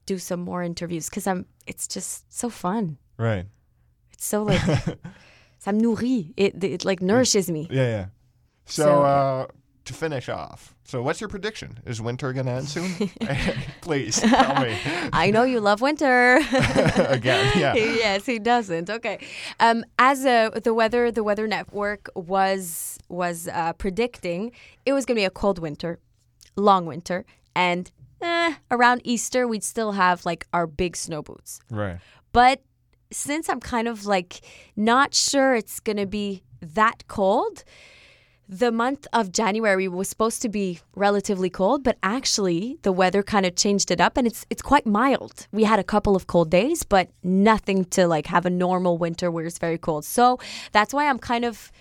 do 0.05 0.17
some 0.17 0.41
more 0.41 0.61
interviews 0.63 1.09
because 1.09 1.27
I'm 1.31 1.45
it's 1.67 1.88
just 1.88 2.31
so 2.31 2.49
fun. 2.49 2.97
Right. 3.17 3.45
It's 4.13 4.25
so 4.25 4.43
like 4.43 4.61
ça 5.63 5.73
me 5.73 5.81
nourrit. 5.81 6.33
It, 6.38 6.63
it 6.63 6.85
like 6.85 7.01
nourishes 7.01 7.49
me. 7.49 7.67
Yeah, 7.71 7.88
yeah. 7.95 8.05
So, 8.65 8.83
So- 8.83 9.03
uh, 9.03 9.45
to 9.86 9.93
finish 9.93 10.30
off, 10.30 10.76
so 10.84 11.02
what's 11.02 11.19
your 11.19 11.30
prediction? 11.30 11.80
Is 11.86 12.02
winter 12.02 12.32
gonna 12.34 12.52
end 12.52 12.67
soon? 12.69 12.91
Please 13.82 14.19
tell 14.19 14.62
me. 14.62 14.78
I 15.13 15.32
know 15.32 15.43
you 15.43 15.60
love 15.60 15.82
winter. 15.82 16.36
Again, 16.36 17.52
yeah. 17.58 17.74
yes, 17.76 18.26
he 18.26 18.39
doesn't. 18.39 18.89
Okay. 18.89 19.26
Um, 19.60 19.84
as 19.98 20.24
the 20.24 20.74
weather, 20.74 21.12
the 21.12 21.24
Weather 21.24 21.48
Network 21.48 22.10
was 22.15 23.00
was 23.10 23.48
uh, 23.48 23.74
predicting, 23.74 24.52
it 24.86 24.93
was 24.93 25.06
going 25.06 25.15
to 25.15 25.21
be 25.21 25.26
a 25.26 25.30
cold 25.30 25.60
winter, 25.60 26.00
long 26.56 26.86
winter, 26.86 27.26
and 27.56 27.91
eh, 28.21 28.56
around 28.71 29.02
Easter 29.04 29.48
we'd 29.48 29.63
still 29.63 29.93
have 29.93 30.26
like 30.26 30.48
our 30.54 30.67
big 30.67 30.95
snow 30.95 31.21
boots. 31.21 31.60
Right. 31.69 32.00
But 32.32 32.62
since 33.12 33.50
I'm 33.50 33.60
kind 33.60 33.88
of 33.88 34.06
like 34.06 34.41
not 34.76 35.13
sure 35.13 35.56
it's 35.56 35.80
going 35.80 35.98
to 35.98 36.06
be 36.06 36.43
that 36.62 37.08
cold, 37.08 37.63
the 38.47 38.71
month 38.71 39.08
of 39.12 39.31
January 39.31 39.88
was 39.88 40.08
supposed 40.08 40.41
to 40.43 40.49
be 40.49 40.79
relatively 40.95 41.49
cold, 41.49 41.84
but 41.84 41.97
actually 42.03 42.77
the 42.84 42.91
weather 42.91 43.23
kind 43.23 43.45
of 43.45 43.55
changed 43.55 43.89
it 43.89 43.99
up 43.99 44.17
and 44.17 44.27
it's 44.27 44.45
it's 44.49 44.62
quite 44.62 44.86
mild. 44.86 45.47
We 45.51 45.63
had 45.63 45.79
a 45.79 45.84
couple 45.84 46.15
of 46.15 46.27
cold 46.27 46.51
days, 46.51 46.84
but 46.84 47.10
nothing 47.23 47.86
to 47.86 48.08
like 48.08 48.27
have 48.27 48.45
a 48.45 48.49
normal 48.51 48.97
winter 48.97 49.31
where 49.31 49.45
it's 49.45 49.58
very 49.58 49.77
cold. 49.79 50.05
So 50.05 50.39
that's 50.73 50.93
why 50.93 51.10
I'm 51.10 51.19
kind 51.19 51.43
of 51.45 51.71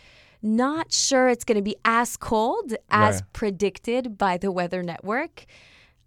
not 0.42 0.92
sure 0.92 1.29
it's 1.29 1.44
going 1.44 1.57
to 1.57 1.62
be 1.62 1.77
as 1.85 2.16
cold 2.16 2.74
as 2.90 3.16
Right. 3.16 3.22
predicted 3.33 4.16
by 4.18 4.37
the 4.38 4.50
Weather 4.53 4.83
Network. 4.83 5.46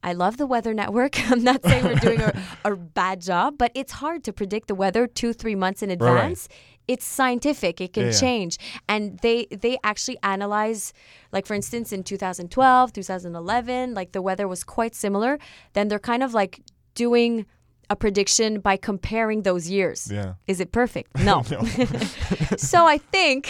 I 0.03 0.13
love 0.13 0.37
the 0.37 0.45
Weather 0.45 0.73
Network. 0.73 1.19
I'm 1.31 1.43
not 1.43 1.63
saying 1.63 1.83
we're 1.83 1.95
doing 1.95 2.21
a, 2.21 2.33
a 2.65 2.75
bad 2.75 3.21
job, 3.21 3.57
but 3.57 3.71
it's 3.73 3.93
hard 3.93 4.23
to 4.25 4.33
predict 4.33 4.67
the 4.67 4.75
weather 4.75 5.07
two, 5.07 5.33
three 5.33 5.55
months 5.55 5.81
in 5.81 5.89
right. 5.89 6.47
It's 6.87 7.05
scientific. 7.05 7.81
It 7.81 7.93
can 7.93 8.03
Yeah, 8.03 8.11
yeah. 8.11 8.19
change. 8.19 8.57
And 8.87 9.19
they 9.19 9.45
they 9.63 9.77
actually 9.83 10.17
analyze 10.23 10.93
like 11.31 11.45
for 11.45 11.53
instance 11.55 11.91
in 11.91 12.03
2012, 12.03 12.93
2011, 12.93 13.93
like 13.93 14.11
the 14.11 14.21
weather 14.21 14.47
was 14.47 14.63
quite 14.63 14.95
similar. 14.95 15.37
Then 15.73 15.87
they're 15.89 15.99
kind 15.99 16.23
of 16.23 16.33
like 16.33 16.61
doing 16.95 17.45
a 17.89 17.95
prediction 17.95 18.59
by 18.59 18.75
comparing 18.77 19.43
those 19.43 19.69
years. 19.69 20.09
Yeah. 20.11 20.33
Is 20.45 20.59
it 20.59 20.71
perfect? 20.71 21.17
No. 21.19 21.43
No. 21.51 21.63
so 22.57 22.85
I 22.85 22.97
think 22.97 23.41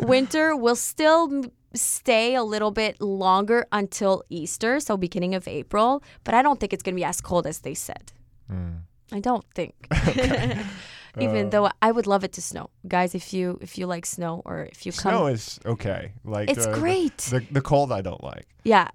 winter 0.00 0.54
will 0.56 0.76
still 0.76 1.44
stay 1.74 2.34
a 2.34 2.42
little 2.42 2.70
bit 2.70 3.00
longer 3.00 3.66
until 3.72 4.22
Easter, 4.30 4.80
so 4.80 4.96
beginning 4.96 5.34
of 5.34 5.46
April, 5.48 6.02
but 6.24 6.34
I 6.34 6.42
don't 6.42 6.58
think 6.60 6.72
it's 6.72 6.82
going 6.82 6.94
to 6.94 7.00
be 7.00 7.04
as 7.04 7.20
cold 7.20 7.46
as 7.46 7.60
they 7.60 7.74
said. 7.74 8.12
Mm. 8.50 8.80
I 9.12 9.20
don't 9.20 9.44
think. 9.54 9.74
Even 11.18 11.46
Uh, 11.46 11.50
though 11.50 11.70
I 11.80 11.90
would 11.92 12.06
love 12.06 12.24
it 12.24 12.32
to 12.34 12.42
snow. 12.42 12.70
Guys, 12.86 13.14
if 13.14 13.32
you 13.32 13.58
if 13.60 13.78
you 13.78 13.86
like 13.86 14.04
snow 14.06 14.42
or 14.44 14.68
if 14.72 14.84
you 14.86 14.92
come 14.92 15.12
Snow 15.12 15.26
is 15.26 15.58
okay. 15.64 16.12
Like 16.24 16.50
It's 16.50 16.66
uh, 16.66 16.70
the- 16.72 16.78
great. 16.80 17.16
The, 17.18 17.40
the 17.50 17.60
cold 17.62 17.92
I 17.92 18.00
don't 18.02 18.22
like. 18.22 18.46
Yeah. 18.64 18.88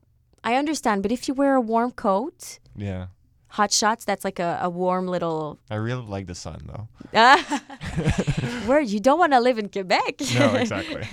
I 0.43 0.55
understand, 0.55 1.01
but 1.03 1.11
if 1.11 1.27
you 1.27 1.33
wear 1.33 1.55
a 1.55 1.61
warm 1.61 1.91
coat, 1.91 2.59
Yeah. 2.75 3.07
hot 3.47 3.71
shots, 3.71 4.03
that's 4.05 4.23
like 4.25 4.39
a, 4.39 4.59
a 4.61 4.69
warm 4.69 5.07
little 5.07 5.57
I 5.71 5.75
really 5.75 6.05
like 6.05 6.27
the 6.27 6.35
sun 6.35 6.59
though. 6.71 6.87
where 8.67 8.81
you 8.81 8.99
don't 8.99 9.19
want 9.19 9.33
to 9.33 9.39
live 9.39 9.57
in 9.57 9.69
Quebec. 9.69 10.21
No, 10.35 10.53
exactly. 10.55 11.03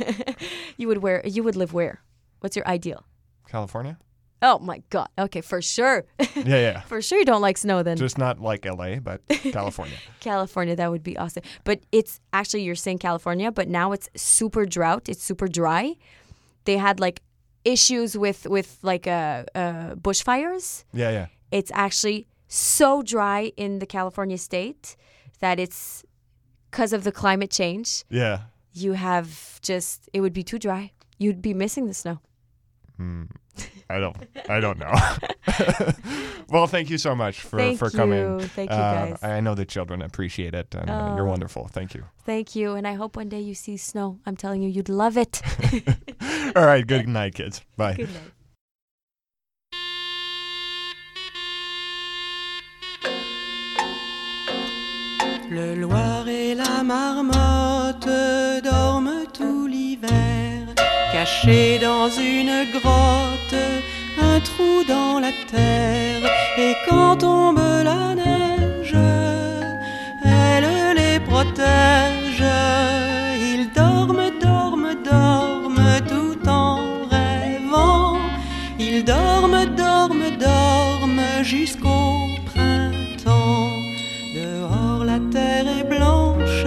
you 0.76 0.88
would 0.88 0.98
wear 0.98 1.22
you 1.24 1.42
would 1.44 1.56
live 1.56 1.72
where? 1.72 2.00
What's 2.40 2.56
your 2.56 2.66
ideal? 2.66 3.04
California? 3.48 3.98
Oh 4.42 4.58
my 4.58 4.82
god. 4.90 5.08
Okay, 5.18 5.40
for 5.40 5.60
sure. 5.60 6.04
Yeah, 6.34 6.44
yeah. 6.44 6.80
for 6.92 7.02
sure 7.02 7.18
you 7.18 7.24
don't 7.24 7.42
like 7.42 7.58
snow 7.58 7.82
then. 7.82 7.96
Just 7.96 8.18
not 8.18 8.40
like 8.40 8.64
LA, 8.64 8.96
but 8.96 9.20
California. 9.28 9.96
California, 10.20 10.76
that 10.76 10.90
would 10.90 11.02
be 11.02 11.16
awesome. 11.16 11.42
But 11.64 11.80
it's 11.92 12.20
actually 12.32 12.62
you're 12.62 12.74
saying 12.74 12.98
California, 12.98 13.52
but 13.52 13.68
now 13.68 13.92
it's 13.92 14.08
super 14.16 14.64
drought. 14.64 15.08
It's 15.08 15.22
super 15.22 15.48
dry. 15.48 15.96
They 16.64 16.78
had 16.78 17.00
like 17.00 17.22
issues 17.64 18.16
with 18.16 18.46
with 18.46 18.78
like 18.82 19.06
uh, 19.06 19.44
uh 19.54 19.94
bushfires. 19.96 20.84
Yeah, 20.92 21.10
yeah. 21.10 21.26
It's 21.50 21.70
actually 21.74 22.26
so 22.48 23.02
dry 23.02 23.52
in 23.56 23.78
the 23.78 23.86
California 23.86 24.38
state 24.38 24.96
that 25.40 25.58
it's 25.58 26.04
because 26.70 26.92
of 26.92 27.04
the 27.04 27.12
climate 27.12 27.50
change. 27.50 28.04
Yeah. 28.08 28.40
You 28.72 28.92
have 28.92 29.60
just 29.60 30.08
it 30.12 30.20
would 30.20 30.32
be 30.32 30.42
too 30.42 30.58
dry. 30.58 30.92
You'd 31.18 31.42
be 31.42 31.52
missing 31.52 31.86
the 31.86 31.94
snow. 31.94 32.20
Hmm. 32.96 33.24
I 33.88 33.98
don't. 33.98 34.16
I 34.48 34.60
don't 34.60 34.78
know. 34.78 34.92
well, 36.48 36.66
thank 36.66 36.90
you 36.90 36.98
so 36.98 37.14
much 37.14 37.40
for 37.40 37.58
Thank 37.58 37.78
for 37.78 37.90
coming. 37.90 38.18
you. 38.18 38.40
Thank 38.40 38.70
you, 38.70 38.76
Uh, 38.76 39.06
guys. 39.10 39.22
I 39.24 39.40
know 39.40 39.54
the 39.54 39.64
children 39.64 40.02
appreciate 40.02 40.54
it, 40.54 40.74
and 40.74 40.88
uh, 40.90 41.14
you're 41.16 41.26
Oh. 41.26 41.30
wonderful. 41.30 41.68
Thank 41.68 41.94
you. 41.94 42.04
Thank 42.24 42.54
you. 42.54 42.74
And 42.76 42.86
I 42.86 42.94
hope 42.94 43.16
one 43.16 43.28
day 43.28 43.40
you 43.40 43.54
see 43.54 43.76
snow. 43.76 44.18
I'm 44.26 44.36
telling 44.36 44.62
you, 44.62 44.68
you'd 44.68 44.88
love 44.88 45.16
it. 45.16 45.42
All 46.56 46.64
right. 46.66 46.86
Good 46.86 47.08
night, 47.08 47.34
kids. 47.34 47.62
Bye. 47.76 47.94
Good 47.94 48.08
night. 48.12 48.32
Le 55.50 55.74
Loir 55.74 56.28
et 56.28 56.54
la 56.54 56.82
marmotte 56.84 58.06
dorment 58.06 58.08
tout 58.08 58.08
l'hiver, 58.08 58.59
cachés 61.20 61.78
dans 61.78 62.08
une 62.08 62.54
grotte, 62.76 63.62
un 64.30 64.40
trou 64.40 64.76
dans 64.94 65.20
la 65.20 65.32
terre. 65.52 66.24
Et 66.56 66.74
quand 66.88 67.16
tombe 67.16 67.60
la 67.90 68.14
neige, 68.22 68.96
elle 70.24 70.68
les 71.00 71.18
protège. 71.30 72.46
Ils 73.52 73.66
dorment, 73.80 74.30
dorment, 74.48 74.94
dorment 75.12 75.96
tout 76.12 76.40
en 76.48 76.76
rêvant. 77.14 78.16
Ils 78.78 79.04
dorment, 79.04 79.66
dorment, 79.84 80.30
dorment 80.48 81.42
jusqu'au 81.42 82.06
printemps. 82.50 83.72
Dehors 84.38 85.04
la 85.04 85.18
terre 85.34 85.66
est 85.78 85.88
blanche, 85.94 86.64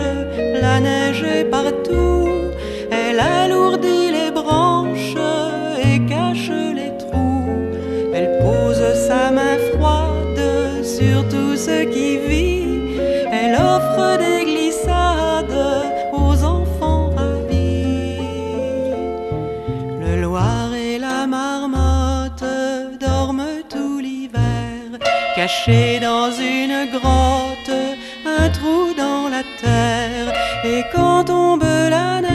la 0.65 0.79
neige 0.79 1.23
est 1.23 1.45
partout. 1.45 2.29
Elle 2.91 3.19
alourdit 3.19 3.92
qui 11.65 12.17
vit. 12.17 12.97
Elle 13.31 13.55
offre 13.55 14.17
des 14.17 14.43
glissades 14.43 15.59
aux 16.11 16.43
enfants 16.43 17.11
ravis. 17.15 18.17
Le 20.01 20.21
Loir 20.21 20.73
et 20.75 20.97
la 20.99 21.25
marmotte 21.25 22.43
dorment 22.99 23.61
tout 23.69 23.99
l'hiver, 23.99 24.99
cachés 25.35 25.99
dans 26.01 26.31
une 26.31 26.91
grotte, 26.91 27.79
un 28.25 28.49
trou 28.49 28.93
dans 28.97 29.29
la 29.29 29.43
terre. 29.61 30.33
Et 30.65 30.83
quand 30.93 31.23
tombe 31.23 31.63
la 31.63 32.21
neige, 32.21 32.32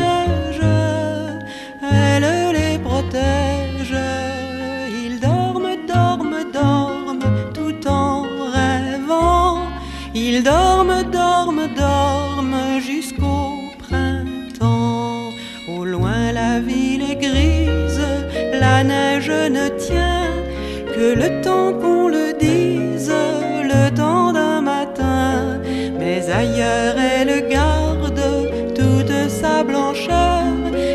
le 21.15 21.41
temps 21.43 21.73
qu'on 21.81 22.09
le 22.09 22.33
dise, 22.39 23.13
le 23.63 23.95
temps 23.95 24.33
d'un 24.33 24.61
matin. 24.61 25.61
Mais 25.99 26.29
ailleurs 26.31 26.97
elle 26.99 27.49
garde 27.49 28.21
toute 28.75 29.31
sa 29.31 29.63
blancheur 29.65 30.45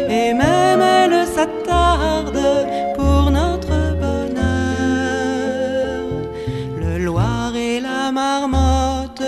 et 0.10 0.34
même 0.34 0.82
elle 0.82 1.26
s'attarde 1.26 2.40
pour 2.96 3.32
notre 3.32 3.76
bonheur. 4.02 4.44
Le 6.80 7.04
Loir 7.04 7.56
et 7.56 7.80
la 7.80 8.12
marmotte 8.12 9.24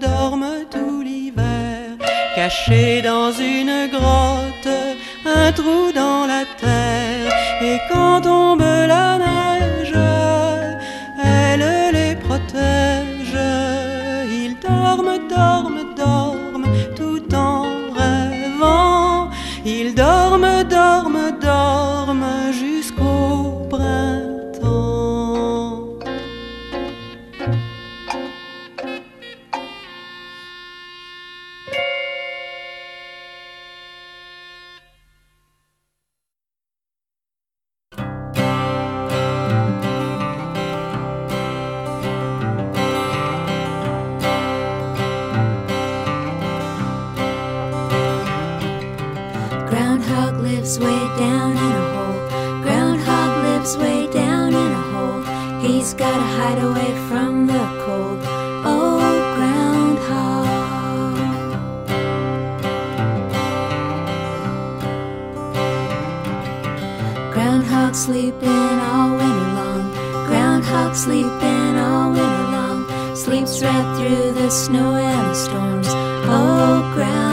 dorment 0.00 0.64
tout 0.70 1.02
l'hiver, 1.02 1.96
cachés 2.34 3.02
dans 3.02 3.32
une 3.32 3.88
grotte, 3.90 4.45
Groundhog 49.96 50.42
lives 50.42 50.78
way 50.78 50.98
down 51.16 51.52
in 51.52 51.72
a 51.72 51.84
hole. 51.94 52.20
Groundhog 52.60 53.44
lives 53.44 53.78
way 53.78 54.06
down 54.12 54.52
in 54.52 54.72
a 54.72 54.82
hole. 54.92 55.22
He's 55.62 55.94
gotta 55.94 56.22
hide 56.36 56.58
away 56.62 56.94
from 57.08 57.46
the 57.46 57.64
cold. 57.82 58.20
Oh, 58.62 59.00
groundhog. 59.36 60.46
Groundhog 67.32 67.94
sleeping 67.94 68.78
all 68.90 69.12
winter 69.12 69.50
long. 69.56 69.90
Groundhog 70.26 70.94
sleeping 70.94 71.78
all 71.78 72.10
winter 72.10 72.48
long. 72.52 73.16
Sleeps 73.16 73.62
right 73.62 73.96
through 73.96 74.32
the 74.32 74.50
snow 74.50 74.94
and 74.96 75.30
the 75.30 75.34
storms. 75.34 75.88
Oh, 75.88 76.92
groundhog. 76.94 77.25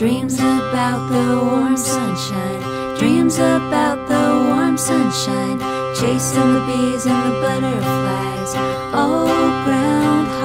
Dreams 0.00 0.38
about 0.38 1.10
the 1.10 1.44
warm 1.44 1.76
sunshine. 1.76 2.96
Dreams 2.96 3.36
about 3.36 4.08
the 4.08 4.48
warm 4.48 4.78
sunshine. 4.78 5.58
Chasing 5.94 6.54
the 6.54 6.60
bees 6.66 7.04
and 7.04 7.20
the 7.26 7.38
butterflies. 7.42 8.54
Oh, 8.94 9.28
groundhog. 9.66 10.39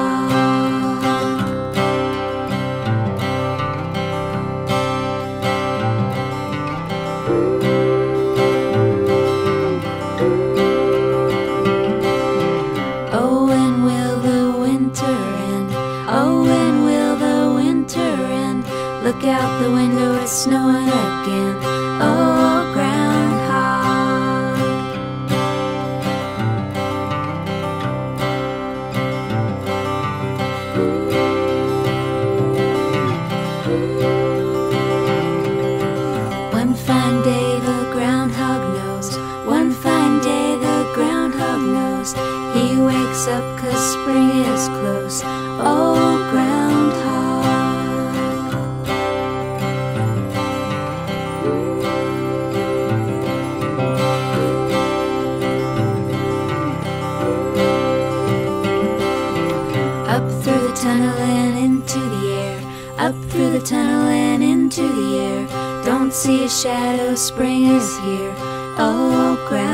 Up 62.98 63.14
through 63.30 63.52
the 63.52 63.60
tunnel 63.60 64.08
and 64.08 64.42
into 64.42 64.82
the 64.82 65.18
air. 65.18 65.84
Don't 65.84 66.14
see 66.14 66.46
a 66.46 66.50
shadow, 66.50 67.14
spring 67.16 67.66
is 67.66 67.98
here. 68.00 68.34
Oh, 68.78 69.36
groundhog. 69.50 69.65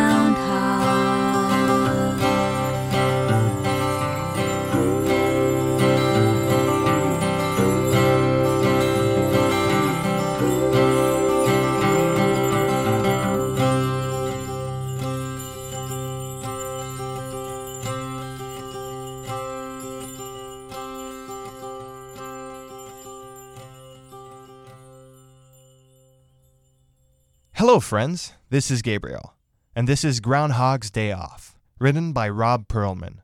Friends. 27.82 28.34
This 28.50 28.70
is 28.72 28.82
Gabriel, 28.82 29.34
and 29.76 29.88
this 29.88 30.04
is 30.04 30.20
Groundhog's 30.20 30.92
Day 30.92 31.12
Off, 31.12 31.56
written 31.80 32.14
by 32.14 32.30
Robb 32.30 32.68
Pearlman. 32.68 33.18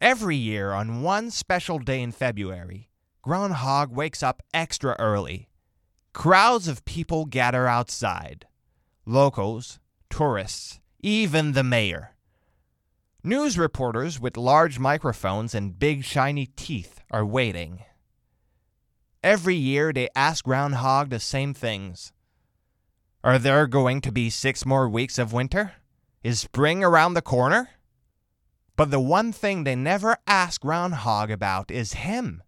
Every 0.00 0.36
year, 0.36 0.72
on 0.72 1.02
one 1.02 1.30
special 1.30 1.78
day 1.78 2.02
in 2.02 2.12
February, 2.12 2.90
Groundhog 3.22 3.94
wakes 3.94 4.22
up 4.22 4.42
extra 4.52 4.96
early. 4.98 5.48
Crowds 6.12 6.68
of 6.68 6.84
people 6.84 7.24
gather 7.24 7.66
outside 7.66 8.46
locals, 9.06 9.78
tourists, 10.10 10.80
even 11.00 11.52
the 11.52 11.64
mayor. 11.64 12.14
News 13.22 13.56
reporters 13.56 14.20
with 14.20 14.36
large 14.36 14.78
microphones 14.78 15.54
and 15.54 15.78
big 15.78 16.04
shiny 16.04 16.46
teeth 16.56 17.00
are 17.10 17.24
waiting. 17.24 17.84
Every 19.22 19.56
year 19.56 19.92
they 19.92 20.08
ask 20.14 20.44
Groundhog 20.44 21.10
the 21.10 21.20
same 21.20 21.54
things. 21.54 22.12
Are 23.24 23.38
there 23.38 23.66
going 23.66 24.02
to 24.02 24.12
be 24.12 24.28
six 24.28 24.66
more 24.66 24.86
weeks 24.86 25.18
of 25.18 25.32
winter? 25.32 25.72
Is 26.22 26.40
spring 26.40 26.84
around 26.84 27.14
the 27.14 27.22
corner? 27.22 27.70
But 28.76 28.90
the 28.90 29.00
one 29.00 29.32
thing 29.32 29.64
they 29.64 29.74
never 29.74 30.18
ask 30.26 30.60
Groundhog 30.60 31.30
about 31.30 31.70
is 31.70 31.94
him. 31.94 32.42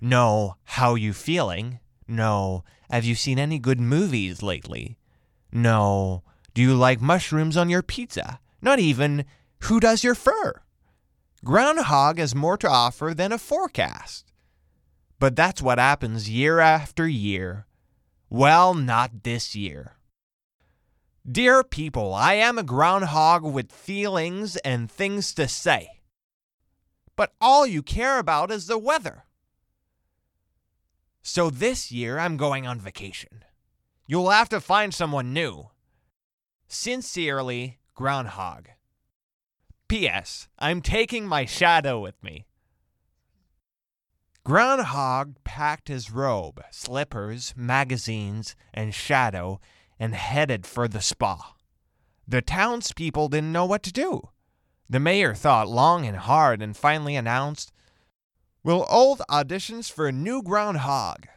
No, 0.00 0.54
how 0.62 0.94
you 0.94 1.12
feeling? 1.12 1.80
No, 2.06 2.62
have 2.88 3.04
you 3.04 3.16
seen 3.16 3.40
any 3.40 3.58
good 3.58 3.80
movies 3.80 4.44
lately? 4.44 4.96
No, 5.50 6.22
do 6.54 6.62
you 6.62 6.76
like 6.76 7.00
mushrooms 7.00 7.56
on 7.56 7.68
your 7.68 7.82
pizza? 7.82 8.38
Not 8.60 8.78
even, 8.78 9.24
who 9.62 9.80
does 9.80 10.04
your 10.04 10.14
fur? 10.14 10.62
Groundhog 11.44 12.18
has 12.18 12.32
more 12.32 12.56
to 12.58 12.68
offer 12.68 13.12
than 13.12 13.32
a 13.32 13.38
forecast. 13.38 14.32
But 15.18 15.34
that's 15.34 15.60
what 15.60 15.78
happens 15.80 16.30
year 16.30 16.60
after 16.60 17.08
year. 17.08 17.66
Well, 18.30 18.72
not 18.72 19.24
this 19.24 19.56
year. 19.56 19.96
Dear 21.30 21.62
people, 21.62 22.12
I 22.12 22.34
am 22.34 22.58
a 22.58 22.64
groundhog 22.64 23.44
with 23.44 23.70
feelings 23.70 24.56
and 24.56 24.90
things 24.90 25.32
to 25.34 25.46
say. 25.46 26.00
But 27.14 27.32
all 27.40 27.64
you 27.64 27.80
care 27.80 28.18
about 28.18 28.50
is 28.50 28.66
the 28.66 28.78
weather. 28.78 29.24
So 31.22 31.48
this 31.48 31.92
year 31.92 32.18
I'm 32.18 32.36
going 32.36 32.66
on 32.66 32.80
vacation. 32.80 33.44
You'll 34.08 34.30
have 34.30 34.48
to 34.48 34.60
find 34.60 34.92
someone 34.92 35.32
new. 35.32 35.70
Sincerely, 36.66 37.78
Groundhog. 37.94 38.70
P.S. 39.86 40.48
I'm 40.58 40.82
taking 40.82 41.28
my 41.28 41.44
shadow 41.44 42.00
with 42.00 42.20
me. 42.20 42.46
Groundhog 44.42 45.36
packed 45.44 45.86
his 45.86 46.10
robe, 46.10 46.64
slippers, 46.72 47.54
magazines, 47.56 48.56
and 48.74 48.92
shadow 48.92 49.60
and 50.02 50.16
headed 50.16 50.66
for 50.66 50.88
the 50.88 51.00
spa. 51.00 51.54
The 52.26 52.42
townspeople 52.42 53.28
didn't 53.28 53.52
know 53.52 53.64
what 53.64 53.84
to 53.84 53.92
do. 53.92 54.30
The 54.90 54.98
mayor 54.98 55.32
thought 55.32 55.68
long 55.68 56.04
and 56.06 56.16
hard 56.16 56.60
and 56.60 56.76
finally 56.76 57.14
announced, 57.14 57.72
We'll 58.64 58.82
hold 58.82 59.22
auditions 59.30 59.92
for 59.92 60.08
a 60.08 60.12
new 60.12 60.42
groundhog. 60.42 61.28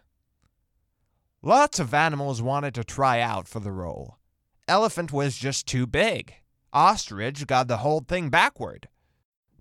Lots 1.44 1.78
of 1.80 1.94
animals 1.94 2.42
wanted 2.42 2.74
to 2.74 2.84
try 2.84 3.20
out 3.20 3.48
for 3.48 3.60
the 3.60 3.72
role. 3.72 4.18
Elephant 4.68 5.14
was 5.14 5.38
just 5.38 5.68
too 5.68 5.86
big. 5.86 6.34
Ostrich 6.74 7.46
got 7.46 7.68
the 7.68 7.78
whole 7.78 8.00
thing 8.00 8.32
backward. 8.32 8.90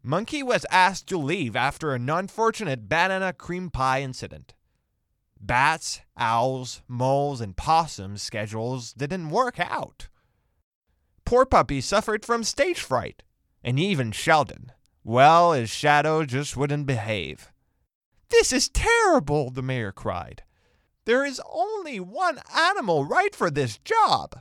Monkey 0.03 0.43
was 0.43 0.65
asked 0.71 1.09
to 1.09 1.19
leave 1.19 1.55
after 1.55 1.93
an 1.93 2.09
unfortunate 2.09 2.89
banana 2.89 3.35
cream 3.35 3.69
pie 3.69 4.01
incident. 4.01 4.55
Bats, 5.47 6.01
owls, 6.17 6.81
moles, 6.89 7.43
and 7.43 7.55
possums' 7.55 8.23
schedules 8.23 8.95
didn't 8.95 9.29
work 9.29 9.61
out. 9.61 10.09
Poor 11.27 11.45
Puppy 11.45 11.83
suffered 11.83 12.25
from 12.25 12.45
stage 12.45 12.81
fright, 12.81 13.23
and 13.63 13.79
even 13.79 14.11
Sheldon. 14.11 14.73
Well, 15.05 15.53
his 15.53 15.69
shadow 15.69 16.25
just 16.25 16.57
wouldn't 16.57 16.87
behave. 16.87 17.53
This 18.31 18.55
is 18.55 18.71
terrible, 18.71 19.51
the 19.51 19.61
mayor 19.61 19.93
cried. 19.93 20.45
There 21.05 21.27
is 21.27 21.43
only 21.53 22.01
one 22.01 22.41
animal 22.57 23.05
right 23.05 23.35
for 23.35 23.51
this 23.51 23.77
job. 23.77 24.41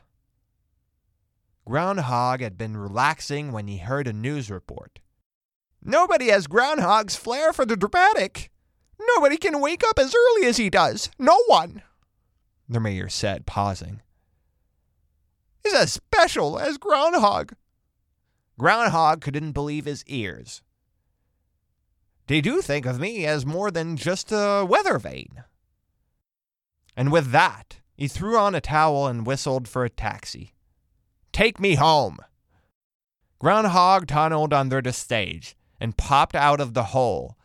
Groundhog 1.65 2.39
had 2.39 2.57
been 2.57 2.77
relaxing 2.77 3.51
when 3.51 3.67
he 3.67 3.77
heard 3.77 4.07
a 4.07 4.13
news 4.13 4.49
report. 4.49 4.99
Nobody 5.81 6.29
has 6.29 6.47
Groundhog's 6.47 7.17
flair 7.17 7.51
for 7.51 7.65
the 7.65 7.75
dramatic. 7.75 8.51
Nobody 9.15 9.37
can 9.37 9.59
wake 9.59 9.83
up 9.83 9.99
as 9.99 10.15
early 10.15 10.47
as 10.47 10.57
he 10.57 10.69
does. 10.69 11.09
No 11.19 11.43
one, 11.47 11.81
the 12.69 12.79
mayor 12.79 13.09
said, 13.09 13.45
pausing. 13.45 14.01
He's 15.63 15.73
as 15.73 15.93
special 15.93 16.59
as 16.59 16.77
Groundhog. 16.77 17.53
Groundhog 18.57 19.21
couldn't 19.21 19.53
believe 19.53 19.85
his 19.85 20.03
ears. 20.07 20.61
They 22.27 22.41
do 22.41 22.61
think 22.61 22.85
of 22.85 22.99
me 22.99 23.25
as 23.25 23.45
more 23.45 23.71
than 23.71 23.97
just 23.97 24.31
a 24.31 24.65
weather 24.67 24.97
vane. 24.97 25.43
And 26.95 27.11
with 27.11 27.31
that, 27.31 27.79
he 27.95 28.07
threw 28.07 28.37
on 28.37 28.55
a 28.55 28.61
towel 28.61 29.07
and 29.07 29.25
whistled 29.25 29.67
for 29.67 29.83
a 29.83 29.89
taxi. 29.89 30.53
Take 31.31 31.59
me 31.59 31.75
home. 31.75 32.19
Groundhog 33.39 34.07
tunneled 34.07 34.53
under 34.53 34.81
the 34.81 34.93
stage 34.93 35.55
and 35.79 35.97
popped 35.97 36.35
out 36.35 36.61
of 36.61 36.73
the 36.73 36.85
hole. 36.85 37.37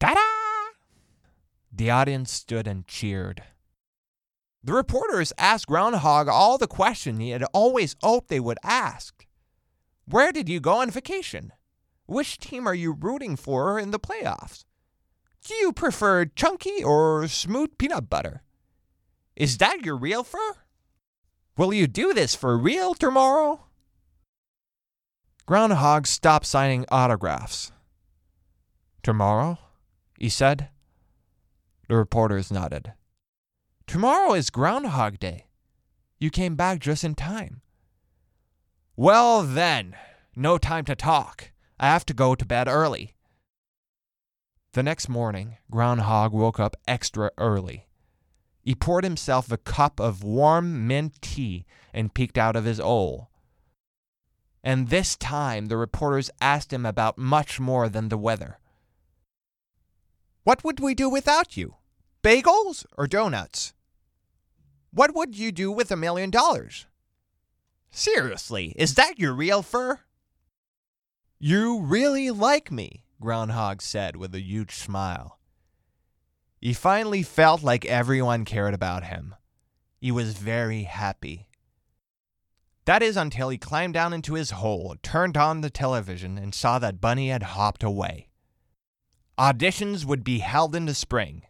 Ta 0.00 0.14
da! 0.14 0.35
The 1.76 1.90
audience 1.90 2.32
stood 2.32 2.66
and 2.66 2.86
cheered. 2.88 3.42
The 4.64 4.72
reporters 4.72 5.34
asked 5.36 5.66
Groundhog 5.66 6.26
all 6.26 6.56
the 6.56 6.66
questions 6.66 7.18
he 7.18 7.30
had 7.30 7.44
always 7.52 7.96
hoped 8.02 8.28
they 8.28 8.40
would 8.40 8.56
ask. 8.62 9.26
Where 10.06 10.32
did 10.32 10.48
you 10.48 10.58
go 10.58 10.80
on 10.80 10.90
vacation? 10.90 11.52
Which 12.06 12.38
team 12.38 12.66
are 12.66 12.74
you 12.74 12.92
rooting 12.92 13.36
for 13.36 13.78
in 13.78 13.90
the 13.90 14.00
playoffs? 14.00 14.64
Do 15.44 15.52
you 15.54 15.70
prefer 15.70 16.24
chunky 16.24 16.82
or 16.82 17.28
smooth 17.28 17.76
peanut 17.76 18.08
butter? 18.08 18.42
Is 19.36 19.58
that 19.58 19.84
your 19.84 19.98
real 19.98 20.24
fur? 20.24 20.54
Will 21.58 21.74
you 21.74 21.86
do 21.86 22.14
this 22.14 22.34
for 22.34 22.56
real 22.56 22.94
tomorrow? 22.94 23.66
Groundhog 25.44 26.06
stopped 26.06 26.46
signing 26.46 26.86
autographs. 26.90 27.70
Tomorrow? 29.02 29.58
he 30.18 30.30
said. 30.30 30.70
The 31.88 31.96
reporters 31.96 32.50
nodded. 32.50 32.92
Tomorrow 33.86 34.34
is 34.34 34.50
Groundhog 34.50 35.18
Day. 35.18 35.46
You 36.18 36.30
came 36.30 36.56
back 36.56 36.80
just 36.80 37.04
in 37.04 37.14
time. 37.14 37.62
Well, 38.96 39.42
then, 39.42 39.94
no 40.34 40.58
time 40.58 40.84
to 40.86 40.96
talk. 40.96 41.52
I 41.78 41.86
have 41.86 42.06
to 42.06 42.14
go 42.14 42.34
to 42.34 42.46
bed 42.46 42.66
early. 42.66 43.14
The 44.72 44.82
next 44.82 45.08
morning, 45.08 45.58
Groundhog 45.70 46.32
woke 46.32 46.58
up 46.58 46.76
extra 46.88 47.30
early. 47.38 47.86
He 48.62 48.74
poured 48.74 49.04
himself 49.04 49.52
a 49.52 49.56
cup 49.56 50.00
of 50.00 50.24
warm 50.24 50.88
mint 50.88 51.22
tea 51.22 51.66
and 51.94 52.12
peeked 52.12 52.36
out 52.36 52.56
of 52.56 52.64
his 52.64 52.78
hole. 52.78 53.30
And 54.64 54.88
this 54.88 55.14
time 55.16 55.66
the 55.66 55.76
reporters 55.76 56.30
asked 56.40 56.72
him 56.72 56.84
about 56.84 57.16
much 57.16 57.60
more 57.60 57.88
than 57.88 58.08
the 58.08 58.18
weather. 58.18 58.58
What 60.46 60.62
would 60.62 60.78
we 60.78 60.94
do 60.94 61.08
without 61.08 61.56
you? 61.56 61.74
Bagels 62.22 62.86
or 62.96 63.08
donuts? 63.08 63.74
What 64.92 65.12
would 65.12 65.36
you 65.36 65.50
do 65.50 65.72
with 65.72 65.90
a 65.90 65.96
million 65.96 66.30
dollars? 66.30 66.86
Seriously, 67.90 68.72
is 68.76 68.94
that 68.94 69.18
your 69.18 69.34
real 69.34 69.62
fur? 69.62 69.98
You 71.40 71.80
really 71.80 72.30
like 72.30 72.70
me, 72.70 73.02
Groundhog 73.20 73.82
said 73.82 74.14
with 74.14 74.36
a 74.36 74.40
huge 74.40 74.76
smile. 74.76 75.40
He 76.60 76.72
finally 76.72 77.24
felt 77.24 77.64
like 77.64 77.84
everyone 77.84 78.44
cared 78.44 78.72
about 78.72 79.02
him. 79.02 79.34
He 80.00 80.12
was 80.12 80.34
very 80.34 80.84
happy. 80.84 81.48
That 82.84 83.02
is 83.02 83.16
until 83.16 83.48
he 83.48 83.58
climbed 83.58 83.94
down 83.94 84.12
into 84.12 84.34
his 84.34 84.52
hole, 84.52 84.94
turned 85.02 85.36
on 85.36 85.62
the 85.62 85.70
television, 85.70 86.38
and 86.38 86.54
saw 86.54 86.78
that 86.78 87.00
Bunny 87.00 87.30
had 87.30 87.42
hopped 87.42 87.82
away. 87.82 88.25
Auditions 89.38 90.06
would 90.06 90.24
be 90.24 90.38
held 90.38 90.74
in 90.74 90.86
the 90.86 90.94
spring. 90.94 91.42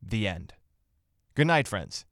The 0.00 0.26
end. 0.26 0.54
Good 1.34 1.46
night, 1.46 1.68
friends. 1.68 2.06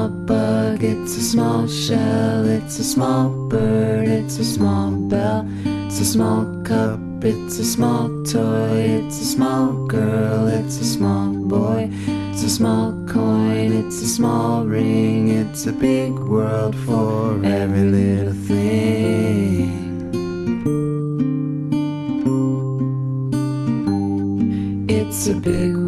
Small 0.00 0.08
bug, 0.08 0.82
it's 0.82 1.16
a 1.16 1.20
small 1.20 1.68
shell, 1.68 2.46
it's 2.46 2.78
a 2.78 2.84
small 2.84 3.48
bird, 3.48 4.08
it's 4.08 4.38
a 4.38 4.44
small 4.44 4.92
bell, 4.92 5.46
it's 5.64 6.00
a 6.00 6.04
small 6.06 6.62
cup, 6.64 6.98
it's 7.22 7.58
a 7.58 7.64
small 7.64 8.08
toy, 8.24 8.78
it's 8.98 9.20
a 9.20 9.24
small 9.24 9.86
girl, 9.88 10.46
it's 10.48 10.80
a 10.80 10.84
small 10.84 11.34
boy, 11.34 11.90
it's 12.30 12.42
a 12.44 12.48
small 12.48 12.92
coin, 13.06 13.72
it's 13.72 14.00
a 14.00 14.06
small 14.06 14.64
ring, 14.64 15.28
it's 15.28 15.66
a 15.66 15.72
big 15.72 16.12
world 16.12 16.74
for 16.86 17.44
every 17.44 17.84
little 17.84 18.32
thing. 18.32 19.90
It's 24.88 25.26
a 25.26 25.34
big 25.34 25.79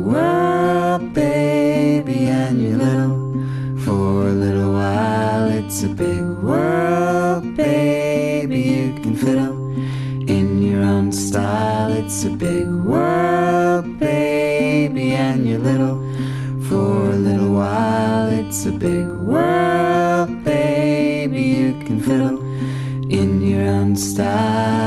big 18.82 19.06
world, 19.06 20.42
baby, 20.42 21.40
you 21.40 21.72
can 21.84 22.00
fiddle 22.00 22.40
in 23.08 23.40
your 23.40 23.62
own 23.62 23.94
style. 23.94 24.81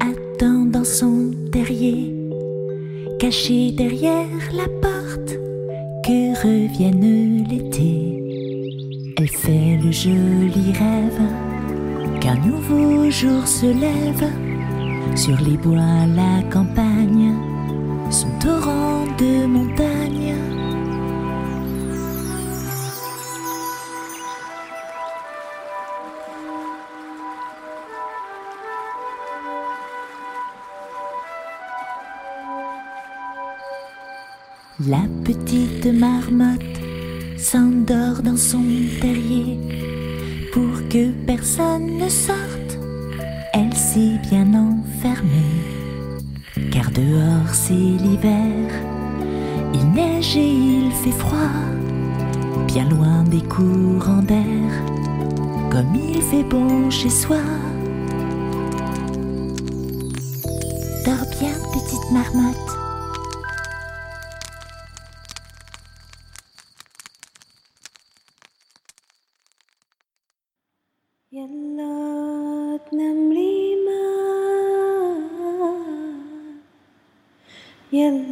Attend 0.00 0.66
dans 0.66 0.84
son 0.84 1.30
terrier, 1.52 2.12
cachée 3.20 3.70
derrière 3.70 4.26
la 4.52 4.66
porte, 4.80 5.38
que 6.04 6.42
revienne 6.42 7.46
l'été. 7.48 9.14
Elle 9.18 9.28
fait 9.28 9.78
le 9.84 9.92
joli 9.92 10.72
rêve 10.72 11.22
qu'un 12.20 12.34
nouveau 12.44 13.08
jour 13.08 13.46
se 13.46 13.66
lève 13.66 14.26
sur 15.14 15.40
les 15.42 15.56
bois, 15.56 16.06
la 16.16 16.42
campagne, 16.50 17.34
son 18.10 18.30
torrent 18.40 19.04
de 19.16 19.46
montagne. 19.46 20.61
La 34.88 35.02
petite 35.22 35.86
marmotte 35.86 36.80
s'endort 37.36 38.20
dans 38.20 38.36
son 38.36 38.64
terrier 39.00 39.56
pour 40.52 40.88
que 40.88 41.10
personne 41.24 41.98
ne 41.98 42.08
sorte. 42.08 42.78
Elle 43.52 43.72
s'est 43.74 44.18
bien 44.28 44.48
enfermée, 44.54 45.60
car 46.72 46.90
dehors 46.90 47.52
c'est 47.52 47.74
l'hiver. 47.74 48.70
Il 49.72 49.88
neige 49.92 50.36
et 50.36 50.50
il 50.50 50.90
fait 50.90 51.12
froid, 51.12 51.52
bien 52.66 52.88
loin 52.88 53.22
des 53.24 53.42
courants 53.42 54.22
d'air, 54.22 54.70
comme 55.70 55.94
il 55.94 56.20
fait 56.22 56.44
bon 56.44 56.90
chez 56.90 57.10
soi. 57.10 57.38
Dors 61.04 61.26
bien, 61.38 61.54
petite 61.72 62.10
marmotte. 62.10 62.81
yên 77.92 78.31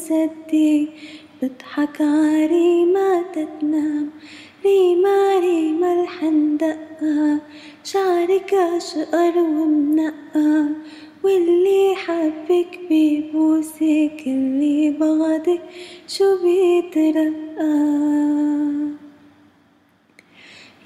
تصدق 0.00 0.88
بضحك 1.42 2.00
عريمة 2.00 3.22
تتنام. 3.32 4.10
ريما 4.64 5.38
ريما 5.38 6.02
الحندقة 6.02 7.38
شعرك 7.84 8.54
أشقر 8.54 9.38
ومنقى 9.38 10.66
واللي 11.24 11.94
حبك 11.94 12.80
بيبوسك 12.88 14.18
اللي 14.26 14.90
بغضك 14.90 15.62
شو 16.08 16.28
بيترقى. 16.42 17.76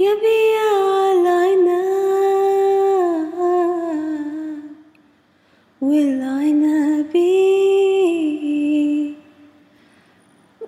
يا 0.01 0.15
بياع 0.23 1.13
العنب 1.13 1.85
والعنبي 5.81 7.45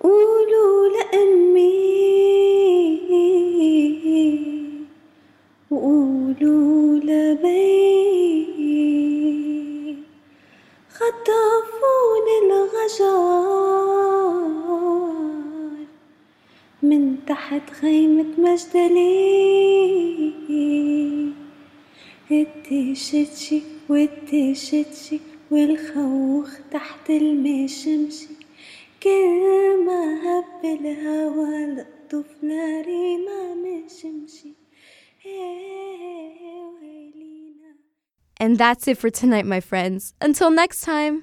قولوا 0.07 0.89
لأمي 0.95 1.77
وقولوا 5.71 6.99
لبي 6.99 8.47
خطفوني 10.89 12.35
الغجار 12.43 13.27
من 16.83 17.03
تحت 17.27 17.69
خيمة 17.69 18.25
مجدلي. 18.37 19.57
التيشتشي 22.31 23.61
والتيشتشي 23.89 25.19
والخوخ 25.51 26.49
تحت 26.71 27.09
المشمشي. 27.09 28.46
كل 29.02 29.84
ما 29.86 30.02
هب 30.24 30.64
الهوا 30.64 31.66
للطفلة 31.66 32.80
ريما 32.80 33.54
مشمشي 33.54 34.54
And 38.40 38.58
that's 38.58 38.88
it 38.88 38.98
for 38.98 39.08
tonight, 39.08 39.46
my 39.46 39.60
friends. 39.60 40.14
Until 40.20 40.50
next 40.50 40.80
time. 40.80 41.22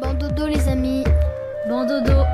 Bon 0.00 0.14
dodo 0.14 0.46
les 0.46 0.66
amis. 0.68 1.04
Bon 1.68 1.84
dodo. 1.84 2.27